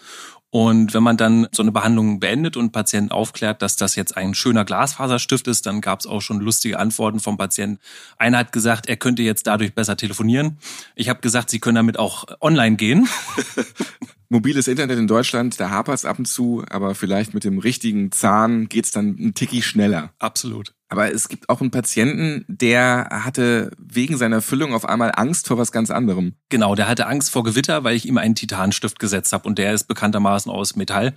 Und 0.50 0.94
wenn 0.94 1.02
man 1.02 1.16
dann 1.16 1.48
so 1.50 1.64
eine 1.64 1.72
Behandlung 1.72 2.20
beendet 2.20 2.56
und 2.56 2.70
Patienten 2.70 3.10
aufklärt, 3.10 3.60
dass 3.60 3.74
das 3.74 3.96
jetzt 3.96 4.16
ein 4.16 4.34
schöner 4.34 4.64
Glasfaserstift 4.64 5.48
ist, 5.48 5.66
dann 5.66 5.80
gab 5.80 5.98
es 5.98 6.06
auch 6.06 6.20
schon 6.20 6.38
lustige 6.38 6.78
Antworten 6.78 7.18
vom 7.18 7.36
Patienten. 7.36 7.80
Einer 8.18 8.38
hat 8.38 8.52
gesagt, 8.52 8.86
er 8.86 8.96
könnte 8.96 9.24
jetzt 9.24 9.48
dadurch 9.48 9.74
besser 9.74 9.96
telefonieren. 9.96 10.58
Ich 10.94 11.08
habe 11.08 11.18
gesagt, 11.18 11.50
sie 11.50 11.58
können 11.58 11.74
damit 11.74 11.98
auch 11.98 12.26
online 12.40 12.76
gehen. 12.76 13.08
Mobiles 14.34 14.66
Internet 14.66 14.98
in 14.98 15.06
Deutschland, 15.06 15.60
da 15.60 15.70
hapert 15.70 15.94
es 15.94 16.04
ab 16.04 16.18
und 16.18 16.24
zu, 16.24 16.64
aber 16.68 16.96
vielleicht 16.96 17.34
mit 17.34 17.44
dem 17.44 17.60
richtigen 17.60 18.10
Zahn 18.10 18.68
geht's 18.68 18.90
dann 18.90 19.10
ein 19.10 19.34
Ticki 19.34 19.62
schneller. 19.62 20.12
Absolut. 20.18 20.74
Aber 20.88 21.12
es 21.12 21.28
gibt 21.28 21.48
auch 21.48 21.60
einen 21.60 21.70
Patienten, 21.70 22.44
der 22.46 23.08
hatte 23.10 23.70
wegen 23.78 24.16
seiner 24.16 24.42
Füllung 24.42 24.74
auf 24.74 24.84
einmal 24.84 25.12
Angst 25.14 25.48
vor 25.48 25.58
was 25.58 25.72
ganz 25.72 25.90
anderem. 25.90 26.34
Genau, 26.50 26.74
der 26.74 26.88
hatte 26.88 27.06
Angst 27.06 27.30
vor 27.30 27.42
Gewitter, 27.42 27.84
weil 27.84 27.96
ich 27.96 28.06
ihm 28.06 28.18
einen 28.18 28.34
Titanstift 28.34 28.98
gesetzt 28.98 29.32
habe 29.32 29.48
und 29.48 29.58
der 29.58 29.72
ist 29.72 29.88
bekanntermaßen 29.88 30.52
aus 30.52 30.76
Metall. 30.76 31.14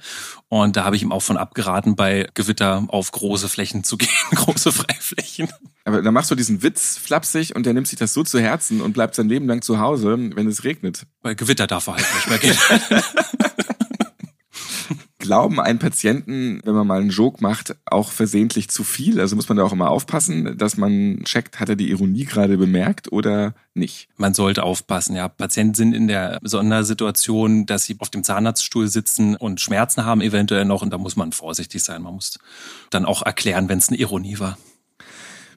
Und 0.48 0.78
da 0.78 0.86
habe 0.86 0.96
ich 0.96 1.04
ihm 1.04 1.12
auch 1.12 1.22
von 1.22 1.38
abgeraten, 1.38 1.96
bei 1.96 2.30
Gewitter 2.34 2.86
auf 2.88 3.12
große 3.12 3.50
Flächen 3.50 3.84
zu 3.84 3.98
gehen, 3.98 4.10
große 4.34 4.72
Freiflächen. 4.72 5.50
Aber 5.84 6.02
da 6.02 6.12
machst 6.12 6.32
du 6.32 6.36
diesen 6.36 6.64
Witz 6.64 6.98
flapsig 6.98 7.56
und 7.56 7.66
der 7.66 7.74
nimmt 7.74 7.88
sich 7.88 8.00
das 8.00 8.14
so 8.14 8.24
zu 8.24 8.40
Herzen 8.40 8.82
und 8.82 8.94
bleibt 8.94 9.16
sein 9.16 9.30
Leben 9.30 9.48
lang 9.48 9.62
zu 9.62 9.80
Hause, 9.80 10.18
wenn 10.34 10.48
es 10.48 10.64
regnet. 10.64 11.06
Bei 11.22 11.34
Gewitter 11.34 11.68
darf 11.68 11.88
er 11.88 11.96
halt 11.96 12.08
nicht 12.16 12.30
mehr 12.30 12.40
gehen. 12.40 13.04
glauben 15.28 15.60
einen 15.60 15.78
Patienten, 15.78 16.62
wenn 16.64 16.74
man 16.74 16.88
mal 16.88 17.02
einen 17.02 17.10
Joke 17.10 17.44
macht, 17.44 17.76
auch 17.86 18.12
versehentlich 18.12 18.70
zu 18.70 18.84
viel? 18.84 19.20
Also 19.20 19.36
muss 19.36 19.50
man 19.50 19.58
da 19.58 19.64
auch 19.64 19.74
immer 19.74 19.90
aufpassen, 19.90 20.58
dass 20.58 20.78
man 20.78 21.22
checkt, 21.26 21.60
hat 21.60 21.70
er 21.70 21.76
die 21.76 21.92
Ironie 21.92 22.26
gerade 22.26 22.58
bemerkt 22.58 23.12
oder 23.12 23.54
nicht? 23.74 24.08
Man 24.18 24.34
sollte 24.34 24.64
aufpassen, 24.64 25.16
ja. 25.16 25.28
Patienten 25.28 25.76
sind 25.76 25.94
in 25.94 26.08
der 26.08 26.40
Sondersituation, 26.42 27.66
dass 27.66 27.84
sie 27.84 27.98
auf 28.00 28.10
dem 28.10 28.24
Zahnarztstuhl 28.24 28.88
sitzen 28.88 29.36
und 29.36 29.62
Schmerzen 29.62 30.06
haben 30.06 30.22
eventuell 30.22 30.66
noch 30.66 30.82
und 30.82 30.92
da 30.92 30.98
muss 30.98 31.16
man 31.16 31.34
vorsichtig 31.34 31.84
sein. 31.84 32.02
Man 32.02 32.16
muss 32.16 32.40
dann 32.90 33.06
auch 33.06 33.22
erklären, 33.22 33.70
wenn 33.70 33.80
es 33.80 33.90
eine 33.90 33.98
Ironie 33.98 34.40
war. 34.40 34.58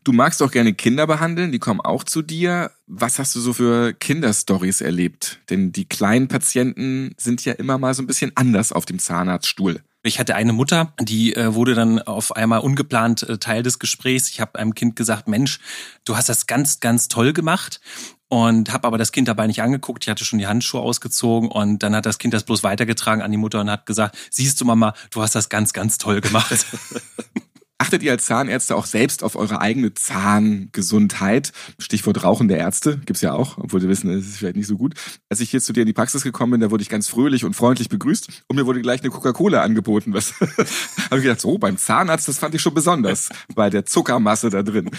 Du 0.03 0.13
magst 0.13 0.43
auch 0.43 0.51
gerne 0.51 0.73
Kinder 0.73 1.07
behandeln, 1.07 1.53
die 1.53 1.59
kommen 1.59 1.81
auch 1.81 2.05
zu 2.05 2.23
dir. 2.23 2.71
Was 2.87 3.19
hast 3.19 3.35
du 3.35 3.41
so 3.41 3.53
für 3.53 3.93
Kinderstories 3.93 4.81
erlebt? 4.81 5.41
Denn 5.51 5.73
die 5.73 5.85
kleinen 5.85 6.29
Patienten 6.29 7.15
sind 7.19 7.45
ja 7.45 7.53
immer 7.53 7.77
mal 7.77 7.93
so 7.93 8.03
ein 8.03 8.07
bisschen 8.07 8.33
anders 8.35 8.73
auf 8.73 8.87
dem 8.87 8.99
Zahnarztstuhl. 8.99 9.83
Ich 10.03 10.19
hatte 10.19 10.35
eine 10.35 10.55
Mutter, 10.55 10.95
die 10.99 11.37
äh, 11.37 11.55
wurde 11.55 11.75
dann 11.75 11.99
auf 11.99 12.35
einmal 12.35 12.61
ungeplant 12.61 13.25
äh, 13.25 13.37
Teil 13.37 13.63
des 13.63 13.79
Gesprächs. 13.79 14.31
Ich 14.31 14.41
habe 14.41 14.59
einem 14.59 14.75
Kind 14.75 14.97
gesagt, 14.97 15.29
Mensch, 15.29 15.61
du 16.07 16.17
hast 16.17 16.31
das 16.31 16.47
ganz, 16.47 16.81
ganz 16.81 17.09
toll 17.09 17.35
gemacht 17.35 17.83
und 18.29 18.73
habe 18.73 18.87
aber 18.87 18.97
das 18.97 19.13
Kind 19.13 19.29
dabei 19.29 19.47
nicht 19.47 19.61
angeguckt. 19.61 20.05
Ich 20.05 20.09
hatte 20.09 20.25
schon 20.25 20.39
die 20.39 20.47
Handschuhe 20.47 20.81
ausgezogen 20.81 21.51
und 21.51 21.83
dann 21.83 21.95
hat 21.95 22.07
das 22.07 22.17
Kind 22.19 22.33
das 22.33 22.45
bloß 22.45 22.63
weitergetragen 22.63 23.21
an 23.21 23.31
die 23.31 23.37
Mutter 23.37 23.61
und 23.61 23.71
hat 23.71 23.85
gesagt, 23.85 24.17
siehst 24.31 24.59
du 24.59 24.65
Mama, 24.65 24.95
du 25.11 25.21
hast 25.21 25.35
das 25.35 25.51
ganz, 25.51 25.75
ganz 25.75 25.99
toll 25.99 26.23
gemacht. 26.23 26.65
Achtet 27.81 28.03
ihr 28.03 28.13
als 28.13 28.27
Zahnärzte 28.27 28.77
auch 28.77 28.85
selbst 28.85 29.25
auf 29.25 29.37
eure 29.37 29.63
eigene 29.63 29.95
Zahngesundheit? 29.95 31.53
Stichwort 31.79 32.23
Rauchen 32.23 32.47
der 32.47 32.59
Ärzte 32.59 32.99
gibt's 33.07 33.23
ja 33.23 33.33
auch, 33.33 33.57
obwohl 33.57 33.81
sie 33.81 33.89
wissen, 33.89 34.11
es 34.11 34.29
ist 34.29 34.37
vielleicht 34.37 34.57
nicht 34.57 34.67
so 34.67 34.77
gut. 34.77 34.93
Als 35.31 35.41
ich 35.41 35.49
hier 35.49 35.63
zu 35.63 35.73
dir 35.73 35.81
in 35.81 35.87
die 35.87 35.95
Praxis 35.95 36.23
gekommen 36.23 36.53
bin, 36.53 36.61
da 36.61 36.71
wurde 36.71 36.83
ich 36.83 36.91
ganz 36.91 37.09
fröhlich 37.09 37.43
und 37.43 37.55
freundlich 37.55 37.89
begrüßt 37.89 38.45
und 38.49 38.57
mir 38.57 38.67
wurde 38.67 38.83
gleich 38.83 39.01
eine 39.01 39.09
Coca-Cola 39.09 39.63
angeboten. 39.63 40.13
Was 40.13 40.35
habe 40.41 41.17
ich 41.17 41.23
gedacht, 41.23 41.41
so 41.41 41.57
beim 41.57 41.79
Zahnarzt, 41.79 42.29
das 42.29 42.39
fand 42.39 42.55
ich 42.55 42.61
schon 42.61 42.75
besonders 42.75 43.31
bei 43.55 43.71
der 43.71 43.87
Zuckermasse 43.87 44.51
da 44.51 44.63
drin. 44.63 44.91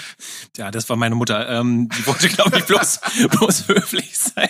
Ja, 0.58 0.72
das 0.72 0.90
war 0.90 0.96
meine 0.96 1.14
Mutter. 1.14 1.48
Ähm, 1.50 1.88
die 1.88 2.08
wollte, 2.08 2.30
glaube 2.30 2.58
ich, 2.58 2.66
bloß, 2.66 3.00
bloß 3.30 3.68
höflich 3.68 4.18
sein. 4.18 4.50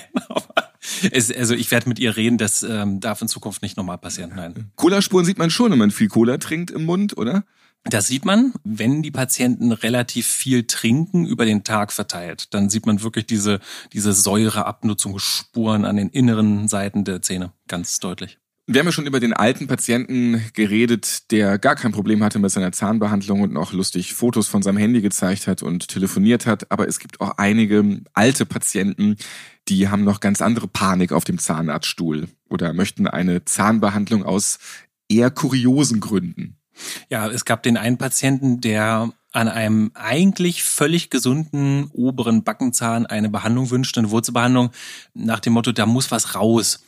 Es, 1.12 1.30
also 1.30 1.54
ich 1.54 1.70
werde 1.70 1.90
mit 1.90 2.00
ihr 2.00 2.16
reden, 2.16 2.38
das 2.38 2.64
ähm, 2.64 3.02
darf 3.02 3.22
in 3.22 3.28
Zukunft 3.28 3.62
nicht 3.62 3.76
nochmal 3.76 3.98
passieren. 3.98 4.32
Nein. 4.38 4.72
Cola-Spuren 4.78 5.26
sieht 5.26 5.38
man 5.38 5.50
schon, 5.50 5.72
wenn 5.74 5.80
man 5.80 5.92
viel 5.92 6.08
Cola 6.08 6.38
trinkt 6.38 6.72
im 6.72 6.86
Mund, 6.86 7.18
oder? 7.18 7.44
Das 7.86 8.08
sieht 8.08 8.26
man, 8.26 8.54
wenn 8.64 9.02
die 9.02 9.12
Patienten 9.12 9.72
relativ 9.72 10.28
viel 10.28 10.64
trinken 10.68 11.26
über 11.26 11.46
den 11.46 11.64
Tag 11.64 11.92
verteilt. 11.92 12.54
Dann 12.54 12.70
sieht 12.70 12.86
man 12.86 13.02
wirklich 13.02 13.26
diese, 13.26 13.60
diese 13.92 14.14
Säureabnutzungsspuren 14.14 15.86
an 15.86 15.98
den 15.98 16.10
inneren 16.10 16.68
Seiten 16.68 17.04
der 17.06 17.22
Zähne 17.22 17.54
ganz 17.68 18.00
deutlich. 18.00 18.38
Wir 18.68 18.80
haben 18.80 18.86
ja 18.86 18.92
schon 18.92 19.08
über 19.08 19.20
den 19.20 19.34
alten 19.34 19.68
Patienten 19.68 20.46
geredet, 20.54 21.32
der 21.32 21.58
gar 21.58 21.76
kein 21.76 21.92
Problem 21.92 22.24
hatte 22.24 22.38
mit 22.38 22.52
seiner 22.52 22.72
Zahnbehandlung 22.72 23.42
und 23.42 23.58
auch 23.58 23.74
lustig 23.74 24.14
Fotos 24.14 24.48
von 24.48 24.62
seinem 24.62 24.78
Handy 24.78 25.02
gezeigt 25.02 25.48
hat 25.48 25.64
und 25.64 25.88
telefoniert 25.88 26.46
hat. 26.46 26.72
Aber 26.72 26.88
es 26.88 27.00
gibt 27.00 27.20
auch 27.20 27.38
einige 27.38 28.02
alte 28.14 28.46
Patienten, 28.46 29.18
die 29.68 29.90
haben 29.90 30.04
noch 30.04 30.20
ganz 30.20 30.42
andere 30.42 30.68
Panik 30.68 31.12
auf 31.12 31.24
dem 31.24 31.40
Zahnarztstuhl 31.40 32.28
oder 32.50 32.74
möchten 32.74 33.08
eine 33.08 33.44
Zahnbehandlung 33.44 34.24
aus 34.24 34.60
eher 35.10 35.32
kuriosen 35.32 36.00
Gründen. 36.00 36.61
Ja, 37.10 37.28
es 37.28 37.46
gab 37.46 37.64
den 37.64 37.78
einen 37.78 37.98
Patienten, 37.98 38.62
der 38.62 39.12
an 39.34 39.48
einem 39.48 39.92
eigentlich 39.94 40.64
völlig 40.64 41.10
gesunden 41.10 41.90
oberen 41.94 42.44
Backenzahn 42.44 43.06
eine 43.06 43.30
Behandlung 43.30 43.70
wünschte, 43.70 44.02
eine 44.02 44.12
Wurzelbehandlung, 44.12 44.72
nach 45.14 45.40
dem 45.40 45.54
Motto, 45.54 45.72
da 45.72 45.86
muss 45.86 46.12
was 46.12 46.36
raus. 46.36 46.84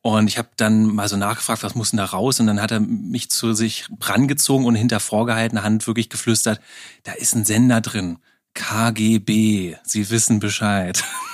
Und 0.00 0.26
ich 0.26 0.38
habe 0.38 0.48
dann 0.56 0.86
mal 0.86 1.08
so 1.08 1.16
nachgefragt, 1.16 1.62
was 1.62 1.74
muss 1.74 1.90
denn 1.90 1.98
da 1.98 2.06
raus? 2.06 2.40
Und 2.40 2.46
dann 2.46 2.62
hat 2.62 2.70
er 2.70 2.80
mich 2.80 3.30
zu 3.30 3.52
sich 3.52 3.86
rangezogen 4.00 4.66
und 4.66 4.74
hinter 4.74 5.00
vorgehaltener 5.00 5.62
Hand 5.62 5.86
wirklich 5.86 6.08
geflüstert, 6.08 6.60
da 7.04 7.12
ist 7.12 7.34
ein 7.34 7.44
Sender 7.44 7.80
drin. 7.80 8.18
KGB, 8.54 9.76
Sie 9.84 10.10
wissen 10.10 10.40
Bescheid. 10.40 11.04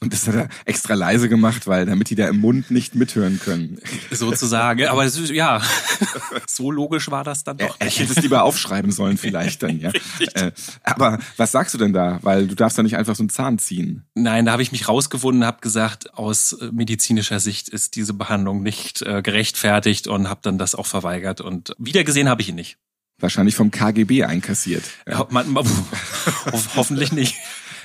Und 0.00 0.12
das 0.12 0.26
hat 0.26 0.34
er 0.34 0.48
extra 0.64 0.94
leise 0.94 1.28
gemacht, 1.28 1.66
weil 1.66 1.86
damit 1.86 2.10
die 2.10 2.14
da 2.14 2.28
im 2.28 2.40
Mund 2.40 2.70
nicht 2.70 2.94
mithören 2.94 3.40
können. 3.40 3.80
Sozusagen. 4.10 4.86
Aber 4.86 5.04
ist, 5.04 5.30
ja, 5.30 5.60
so 6.46 6.70
logisch 6.70 7.10
war 7.10 7.24
das 7.24 7.44
dann 7.44 7.58
doch. 7.58 7.76
Er, 7.78 7.86
ich 7.86 7.98
hätte 8.00 8.12
es 8.12 8.22
lieber 8.22 8.42
aufschreiben 8.42 8.92
sollen 8.92 9.18
vielleicht 9.18 9.62
dann, 9.62 9.78
ja. 9.78 9.90
Äh, 10.34 10.52
aber 10.82 11.18
was 11.36 11.52
sagst 11.52 11.74
du 11.74 11.78
denn 11.78 11.92
da? 11.92 12.18
Weil 12.22 12.46
du 12.46 12.54
darfst 12.54 12.78
da 12.78 12.82
nicht 12.82 12.96
einfach 12.96 13.16
so 13.16 13.22
einen 13.22 13.28
Zahn 13.28 13.58
ziehen. 13.58 14.04
Nein, 14.14 14.46
da 14.46 14.52
habe 14.52 14.62
ich 14.62 14.72
mich 14.72 14.88
rausgewunden, 14.88 15.44
habe 15.44 15.60
gesagt, 15.60 16.14
aus 16.14 16.52
äh, 16.52 16.70
medizinischer 16.72 17.40
Sicht 17.40 17.68
ist 17.68 17.96
diese 17.96 18.14
Behandlung 18.14 18.62
nicht 18.62 19.02
äh, 19.02 19.20
gerechtfertigt 19.20 20.06
und 20.06 20.28
habe 20.28 20.40
dann 20.42 20.58
das 20.58 20.74
auch 20.74 20.86
verweigert. 20.86 21.40
Und 21.40 21.74
wiedergesehen 21.78 22.28
habe 22.28 22.40
ich 22.40 22.48
ihn 22.48 22.54
nicht. 22.54 22.78
Wahrscheinlich 23.22 23.54
vom 23.54 23.70
KGB 23.70 24.24
einkassiert. 24.24 24.82
Ja. 25.08 25.26
Man, 25.30 25.52
man, 25.52 25.64
hoffentlich 26.76 27.12
nicht. 27.12 27.36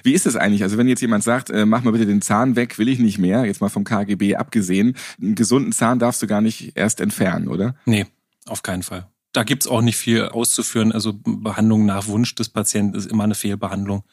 Wie 0.04 0.13
ist 0.13 0.25
es 0.25 0.36
eigentlich? 0.36 0.63
Also 0.63 0.77
wenn 0.77 0.88
jetzt 0.88 1.01
jemand 1.01 1.24
sagt, 1.24 1.50
äh, 1.50 1.66
mach 1.66 1.84
mal 1.84 1.92
bitte 1.92 2.06
den 2.06 2.22
Zahn 2.22 2.56
weg, 2.56 2.77
will 2.77 2.89
ich 2.89 3.00
nicht 3.00 3.18
mehr, 3.18 3.46
jetzt 3.46 3.62
mal 3.62 3.70
vom 3.70 3.84
KGB 3.84 4.36
abgesehen, 4.36 4.96
einen 5.22 5.36
gesunden 5.36 5.72
Zahn 5.72 6.00
darfst 6.00 6.22
du 6.22 6.27
gar 6.27 6.42
nicht 6.42 6.75
erst 6.75 7.01
entfernen, 7.01 7.48
oder? 7.48 7.75
Nee, 7.86 8.06
auf 8.46 8.63
keinen 8.63 8.84
Fall. 8.84 9.08
Da 9.34 9.44
gibt's 9.44 9.68
auch 9.68 9.82
nicht 9.82 9.98
viel 9.98 10.24
auszuführen. 10.24 10.92
Also 10.92 11.13
Behandlung 11.13 11.86
nach 11.86 12.08
Wunsch 12.08 12.34
des 12.36 12.50
Patienten 12.50 12.98
ist 12.98 13.06
immer 13.06 13.24
eine 13.24 13.36
Fehlbehandlung. 13.36 14.04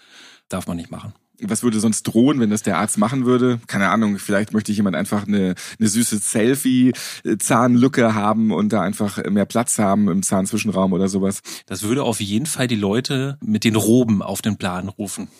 Darf 0.48 0.66
man 0.66 0.76
nicht 0.76 0.90
machen 0.90 1.14
was 1.40 1.62
würde 1.62 1.80
sonst 1.80 2.04
drohen, 2.04 2.40
wenn 2.40 2.50
das 2.50 2.62
der 2.62 2.78
Arzt 2.78 2.98
machen 2.98 3.24
würde? 3.26 3.60
Keine 3.66 3.88
Ahnung, 3.90 4.18
vielleicht 4.18 4.52
möchte 4.52 4.72
jemand 4.72 4.96
einfach 4.96 5.26
eine, 5.26 5.54
eine 5.78 5.88
süße 5.88 6.18
Selfie-Zahnlücke 6.18 8.14
haben 8.14 8.52
und 8.52 8.72
da 8.72 8.82
einfach 8.82 9.22
mehr 9.30 9.46
Platz 9.46 9.78
haben 9.78 10.08
im 10.08 10.22
Zahnzwischenraum 10.22 10.92
oder 10.92 11.08
sowas. 11.08 11.40
Das 11.66 11.82
würde 11.82 12.02
auf 12.02 12.20
jeden 12.20 12.46
Fall 12.46 12.68
die 12.68 12.76
Leute 12.76 13.38
mit 13.44 13.64
den 13.64 13.76
Roben 13.76 14.22
auf 14.22 14.42
den 14.42 14.56
Plan 14.56 14.88
rufen. 14.88 15.28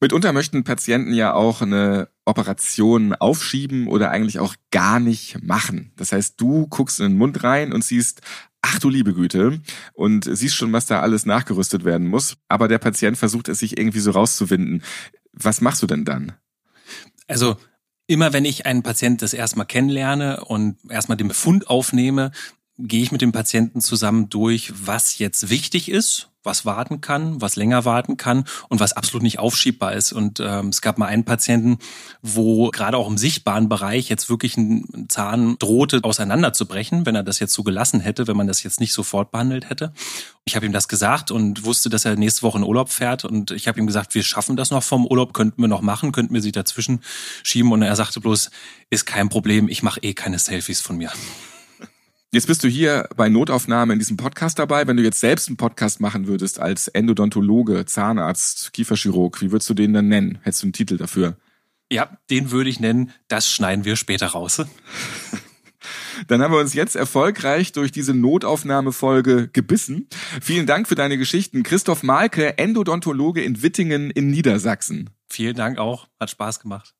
Mitunter 0.00 0.32
möchten 0.32 0.62
Patienten 0.62 1.12
ja 1.12 1.34
auch 1.34 1.60
eine 1.60 2.08
Operation 2.24 3.14
aufschieben 3.14 3.88
oder 3.88 4.10
eigentlich 4.10 4.38
auch 4.38 4.54
gar 4.70 5.00
nicht 5.00 5.42
machen. 5.42 5.92
Das 5.96 6.12
heißt, 6.12 6.40
du 6.40 6.68
guckst 6.68 7.00
in 7.00 7.12
den 7.12 7.18
Mund 7.18 7.42
rein 7.42 7.72
und 7.72 7.82
siehst, 7.82 8.20
ach 8.62 8.78
du 8.78 8.88
liebe 8.88 9.14
Güte, 9.14 9.60
und 9.94 10.28
siehst 10.30 10.54
schon, 10.54 10.72
was 10.72 10.86
da 10.86 11.00
alles 11.00 11.26
nachgerüstet 11.26 11.84
werden 11.84 12.06
muss. 12.06 12.36
Aber 12.48 12.68
der 12.68 12.78
Patient 12.78 13.16
versucht 13.16 13.48
es 13.48 13.60
sich 13.60 13.78
irgendwie 13.78 14.00
so 14.00 14.10
rauszuwinden. 14.10 14.82
Was 15.32 15.60
machst 15.60 15.82
du 15.82 15.86
denn 15.86 16.04
dann? 16.04 16.32
Also 17.26 17.56
immer 18.06 18.32
wenn 18.32 18.44
ich 18.44 18.66
einen 18.66 18.82
Patient 18.82 19.22
das 19.22 19.32
erstmal 19.32 19.66
kennenlerne 19.66 20.44
und 20.44 20.78
erstmal 20.90 21.18
den 21.18 21.28
Befund 21.28 21.68
aufnehme, 21.68 22.32
gehe 22.78 23.02
ich 23.02 23.12
mit 23.12 23.20
dem 23.20 23.32
Patienten 23.32 23.80
zusammen 23.80 24.28
durch, 24.28 24.72
was 24.74 25.18
jetzt 25.18 25.50
wichtig 25.50 25.90
ist, 25.90 26.28
was 26.44 26.64
warten 26.64 27.00
kann, 27.00 27.40
was 27.40 27.56
länger 27.56 27.84
warten 27.84 28.16
kann 28.16 28.44
und 28.68 28.78
was 28.78 28.92
absolut 28.92 29.22
nicht 29.22 29.40
aufschiebbar 29.40 29.92
ist. 29.94 30.12
Und 30.12 30.40
ähm, 30.40 30.68
es 30.68 30.80
gab 30.80 30.96
mal 30.96 31.06
einen 31.06 31.24
Patienten, 31.24 31.78
wo 32.22 32.70
gerade 32.70 32.96
auch 32.96 33.08
im 33.08 33.18
sichtbaren 33.18 33.68
Bereich 33.68 34.08
jetzt 34.08 34.30
wirklich 34.30 34.56
ein 34.56 35.06
Zahn 35.08 35.58
drohte 35.58 36.00
auseinanderzubrechen, 36.04 37.04
wenn 37.04 37.16
er 37.16 37.24
das 37.24 37.40
jetzt 37.40 37.52
so 37.52 37.64
gelassen 37.64 38.00
hätte, 38.00 38.28
wenn 38.28 38.36
man 38.36 38.46
das 38.46 38.62
jetzt 38.62 38.78
nicht 38.78 38.92
sofort 38.92 39.32
behandelt 39.32 39.68
hätte. 39.68 39.92
Ich 40.44 40.54
habe 40.54 40.64
ihm 40.64 40.72
das 40.72 40.88
gesagt 40.88 41.30
und 41.32 41.64
wusste, 41.64 41.90
dass 41.90 42.04
er 42.04 42.16
nächste 42.16 42.42
Woche 42.42 42.58
in 42.58 42.64
Urlaub 42.64 42.90
fährt. 42.90 43.24
Und 43.24 43.50
ich 43.50 43.66
habe 43.66 43.78
ihm 43.78 43.86
gesagt, 43.86 44.14
wir 44.14 44.22
schaffen 44.22 44.56
das 44.56 44.70
noch 44.70 44.84
vom 44.84 45.04
Urlaub, 45.04 45.34
könnten 45.34 45.60
wir 45.60 45.68
noch 45.68 45.82
machen, 45.82 46.12
könnten 46.12 46.32
wir 46.32 46.42
sie 46.42 46.52
dazwischen 46.52 47.00
schieben. 47.42 47.72
Und 47.72 47.82
er 47.82 47.96
sagte 47.96 48.20
bloß, 48.20 48.50
ist 48.88 49.04
kein 49.04 49.28
Problem, 49.28 49.68
ich 49.68 49.82
mache 49.82 50.00
eh 50.02 50.14
keine 50.14 50.38
Selfies 50.38 50.80
von 50.80 50.96
mir. 50.96 51.10
Jetzt 52.30 52.46
bist 52.46 52.62
du 52.62 52.68
hier 52.68 53.08
bei 53.16 53.30
Notaufnahme 53.30 53.94
in 53.94 53.98
diesem 53.98 54.18
Podcast 54.18 54.58
dabei. 54.58 54.86
Wenn 54.86 54.98
du 54.98 55.02
jetzt 55.02 55.20
selbst 55.20 55.48
einen 55.48 55.56
Podcast 55.56 55.98
machen 55.98 56.26
würdest 56.26 56.60
als 56.60 56.86
Endodontologe, 56.88 57.86
Zahnarzt, 57.86 58.74
Kieferchirurg, 58.74 59.40
wie 59.40 59.50
würdest 59.50 59.70
du 59.70 59.74
den 59.74 59.94
dann 59.94 60.08
nennen? 60.08 60.38
Hättest 60.42 60.62
du 60.62 60.66
einen 60.66 60.74
Titel 60.74 60.98
dafür? 60.98 61.38
Ja, 61.90 62.18
den 62.28 62.50
würde 62.50 62.68
ich 62.68 62.80
nennen, 62.80 63.12
das 63.28 63.50
schneiden 63.50 63.86
wir 63.86 63.96
später 63.96 64.26
raus. 64.26 64.62
Dann 66.26 66.42
haben 66.42 66.52
wir 66.52 66.58
uns 66.58 66.74
jetzt 66.74 66.96
erfolgreich 66.96 67.72
durch 67.72 67.92
diese 67.92 68.12
Notaufnahmefolge 68.12 69.48
gebissen. 69.48 70.08
Vielen 70.42 70.66
Dank 70.66 70.88
für 70.88 70.96
deine 70.96 71.16
Geschichten. 71.16 71.62
Christoph 71.62 72.02
Malke, 72.02 72.58
Endodontologe 72.58 73.40
in 73.42 73.62
Wittingen 73.62 74.10
in 74.10 74.28
Niedersachsen. 74.28 75.10
Vielen 75.30 75.54
Dank 75.54 75.78
auch. 75.78 76.08
Hat 76.20 76.28
Spaß 76.28 76.60
gemacht. 76.60 76.97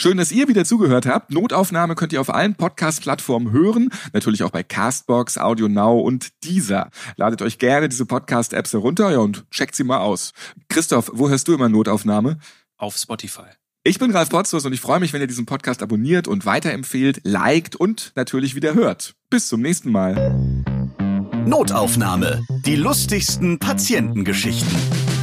Schön, 0.00 0.16
dass 0.16 0.32
ihr 0.32 0.48
wieder 0.48 0.64
zugehört 0.64 1.04
habt. 1.04 1.30
Notaufnahme 1.30 1.94
könnt 1.94 2.14
ihr 2.14 2.22
auf 2.22 2.32
allen 2.32 2.54
Podcast-Plattformen 2.54 3.52
hören. 3.52 3.90
Natürlich 4.14 4.42
auch 4.42 4.50
bei 4.50 4.62
Castbox, 4.62 5.36
Audio 5.36 5.68
Now 5.68 6.00
und 6.00 6.30
Deezer. 6.42 6.88
Ladet 7.16 7.42
euch 7.42 7.58
gerne 7.58 7.86
diese 7.86 8.06
Podcast-Apps 8.06 8.72
herunter 8.72 9.10
ja, 9.10 9.18
und 9.18 9.44
checkt 9.50 9.74
sie 9.74 9.84
mal 9.84 9.98
aus. 9.98 10.32
Christoph, 10.70 11.10
wo 11.12 11.28
hörst 11.28 11.48
du 11.48 11.52
immer 11.52 11.68
Notaufnahme? 11.68 12.38
Auf 12.78 12.96
Spotify. 12.96 13.50
Ich 13.84 13.98
bin 13.98 14.10
Ralf 14.10 14.30
Potzus 14.30 14.64
und 14.64 14.72
ich 14.72 14.80
freue 14.80 15.00
mich, 15.00 15.12
wenn 15.12 15.20
ihr 15.20 15.26
diesen 15.26 15.44
Podcast 15.44 15.82
abonniert 15.82 16.28
und 16.28 16.46
weiterempfehlt, 16.46 17.20
liked 17.24 17.76
und 17.76 18.12
natürlich 18.14 18.54
wieder 18.54 18.72
hört. 18.72 19.16
Bis 19.28 19.48
zum 19.48 19.60
nächsten 19.60 19.92
Mal. 19.92 20.34
Notaufnahme. 21.44 22.42
Die 22.64 22.76
lustigsten 22.76 23.58
Patientengeschichten. 23.58 25.19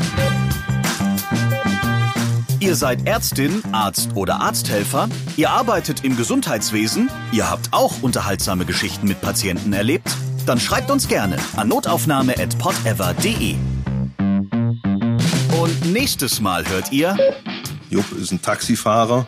Ihr 2.67 2.75
seid 2.75 3.07
Ärztin, 3.07 3.63
Arzt 3.71 4.09
oder 4.15 4.41
Arzthelfer, 4.41 5.07
ihr 5.37 5.51
arbeitet 5.51 6.03
im 6.03 6.17
Gesundheitswesen, 6.17 7.09
ihr 7.31 7.49
habt 7.49 7.71
auch 7.71 8.01
unterhaltsame 8.01 8.65
Geschichten 8.65 9.07
mit 9.07 9.21
Patienten 9.21 9.71
erlebt? 9.71 10.09
Dann 10.45 10.59
schreibt 10.59 10.91
uns 10.91 11.07
gerne 11.07 11.37
an 11.55 11.69
notaufnahme.podever.de. 11.69 13.55
Und 15.61 15.93
nächstes 15.93 16.41
Mal 16.41 16.67
hört 16.67 16.91
ihr... 16.91 17.15
Jupp 17.89 18.11
ist 18.11 18.33
ein 18.33 18.41
Taxifahrer 18.41 19.25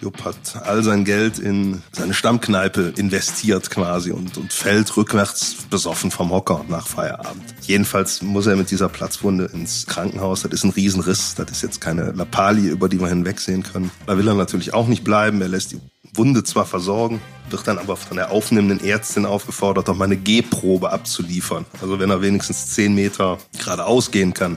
Jupp 0.00 0.24
hat 0.24 0.56
all 0.64 0.82
sein 0.82 1.04
Geld 1.04 1.38
in 1.38 1.82
seine 1.92 2.14
Stammkneipe 2.14 2.94
investiert 2.96 3.70
quasi 3.70 4.12
und, 4.12 4.38
und 4.38 4.52
fällt 4.52 4.96
rückwärts 4.96 5.56
besoffen 5.68 6.10
vom 6.10 6.30
Hocker 6.30 6.64
nach 6.68 6.86
Feierabend. 6.86 7.44
Jedenfalls 7.62 8.22
muss 8.22 8.46
er 8.46 8.56
mit 8.56 8.70
dieser 8.70 8.88
Platzwunde 8.88 9.50
ins 9.52 9.86
Krankenhaus. 9.86 10.42
Das 10.42 10.52
ist 10.52 10.64
ein 10.64 10.70
Riesenriss. 10.70 11.34
Das 11.34 11.50
ist 11.50 11.62
jetzt 11.62 11.80
keine 11.82 12.12
Lappalie, 12.12 12.70
über 12.70 12.88
die 12.88 12.98
wir 12.98 13.08
hinwegsehen 13.08 13.62
können. 13.62 13.90
Da 14.06 14.16
will 14.16 14.26
er 14.26 14.34
natürlich 14.34 14.72
auch 14.72 14.86
nicht 14.86 15.04
bleiben. 15.04 15.42
Er 15.42 15.48
lässt 15.48 15.72
die 15.72 15.80
Wunde 16.14 16.44
zwar 16.44 16.64
versorgen, 16.64 17.20
wird 17.50 17.68
dann 17.68 17.78
aber 17.78 17.96
von 17.96 18.16
der 18.16 18.30
aufnehmenden 18.30 18.82
Ärztin 18.82 19.26
aufgefordert, 19.26 19.88
doch 19.88 19.96
mal 19.96 20.06
eine 20.06 20.16
G-Probe 20.16 20.90
abzuliefern. 20.90 21.66
Also 21.80 22.00
wenn 22.00 22.10
er 22.10 22.22
wenigstens 22.22 22.70
zehn 22.70 22.94
Meter 22.94 23.38
geradeaus 23.58 24.10
gehen 24.10 24.34
kann, 24.34 24.56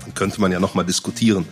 dann 0.00 0.14
könnte 0.14 0.40
man 0.40 0.50
ja 0.50 0.60
noch 0.60 0.74
mal 0.74 0.84
diskutieren. 0.84 1.46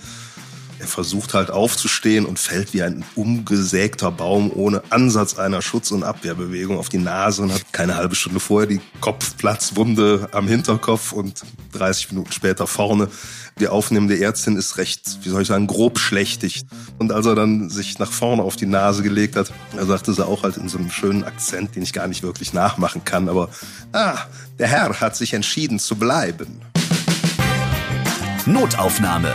Er 0.78 0.86
versucht 0.86 1.34
halt 1.34 1.50
aufzustehen 1.50 2.26
und 2.26 2.38
fällt 2.38 2.74
wie 2.74 2.82
ein 2.82 3.04
umgesägter 3.14 4.10
Baum 4.10 4.50
ohne 4.54 4.82
Ansatz 4.90 5.38
einer 5.38 5.62
Schutz- 5.62 5.90
und 5.90 6.04
Abwehrbewegung 6.04 6.78
auf 6.78 6.88
die 6.88 6.98
Nase 6.98 7.42
und 7.42 7.52
hat 7.52 7.72
keine 7.72 7.96
halbe 7.96 8.14
Stunde 8.14 8.40
vorher 8.40 8.68
die 8.68 8.80
Kopfplatzwunde 9.00 10.28
am 10.32 10.46
Hinterkopf 10.48 11.12
und 11.12 11.42
30 11.72 12.12
Minuten 12.12 12.32
später 12.32 12.66
vorne. 12.66 13.08
Die 13.58 13.68
aufnehmende 13.68 14.20
Ärztin 14.20 14.56
ist 14.56 14.76
recht, 14.76 15.18
wie 15.22 15.30
soll 15.30 15.42
ich 15.42 15.48
sagen, 15.48 15.66
grob 15.66 15.98
schlechtig. 15.98 16.64
Und 16.98 17.10
als 17.10 17.24
er 17.24 17.34
dann 17.34 17.70
sich 17.70 17.98
nach 17.98 18.12
vorne 18.12 18.42
auf 18.42 18.56
die 18.56 18.66
Nase 18.66 19.02
gelegt 19.02 19.34
hat, 19.36 19.50
er 19.74 19.86
sagte 19.86 20.12
sie 20.12 20.26
auch 20.26 20.42
halt 20.42 20.58
in 20.58 20.68
so 20.68 20.76
einem 20.76 20.90
schönen 20.90 21.24
Akzent, 21.24 21.74
den 21.74 21.82
ich 21.82 21.94
gar 21.94 22.06
nicht 22.06 22.22
wirklich 22.22 22.52
nachmachen 22.52 23.04
kann, 23.04 23.30
aber 23.30 23.48
ah, 23.92 24.18
der 24.58 24.68
Herr 24.68 25.00
hat 25.00 25.16
sich 25.16 25.32
entschieden 25.32 25.78
zu 25.78 25.96
bleiben. 25.96 26.60
Notaufnahme. 28.44 29.34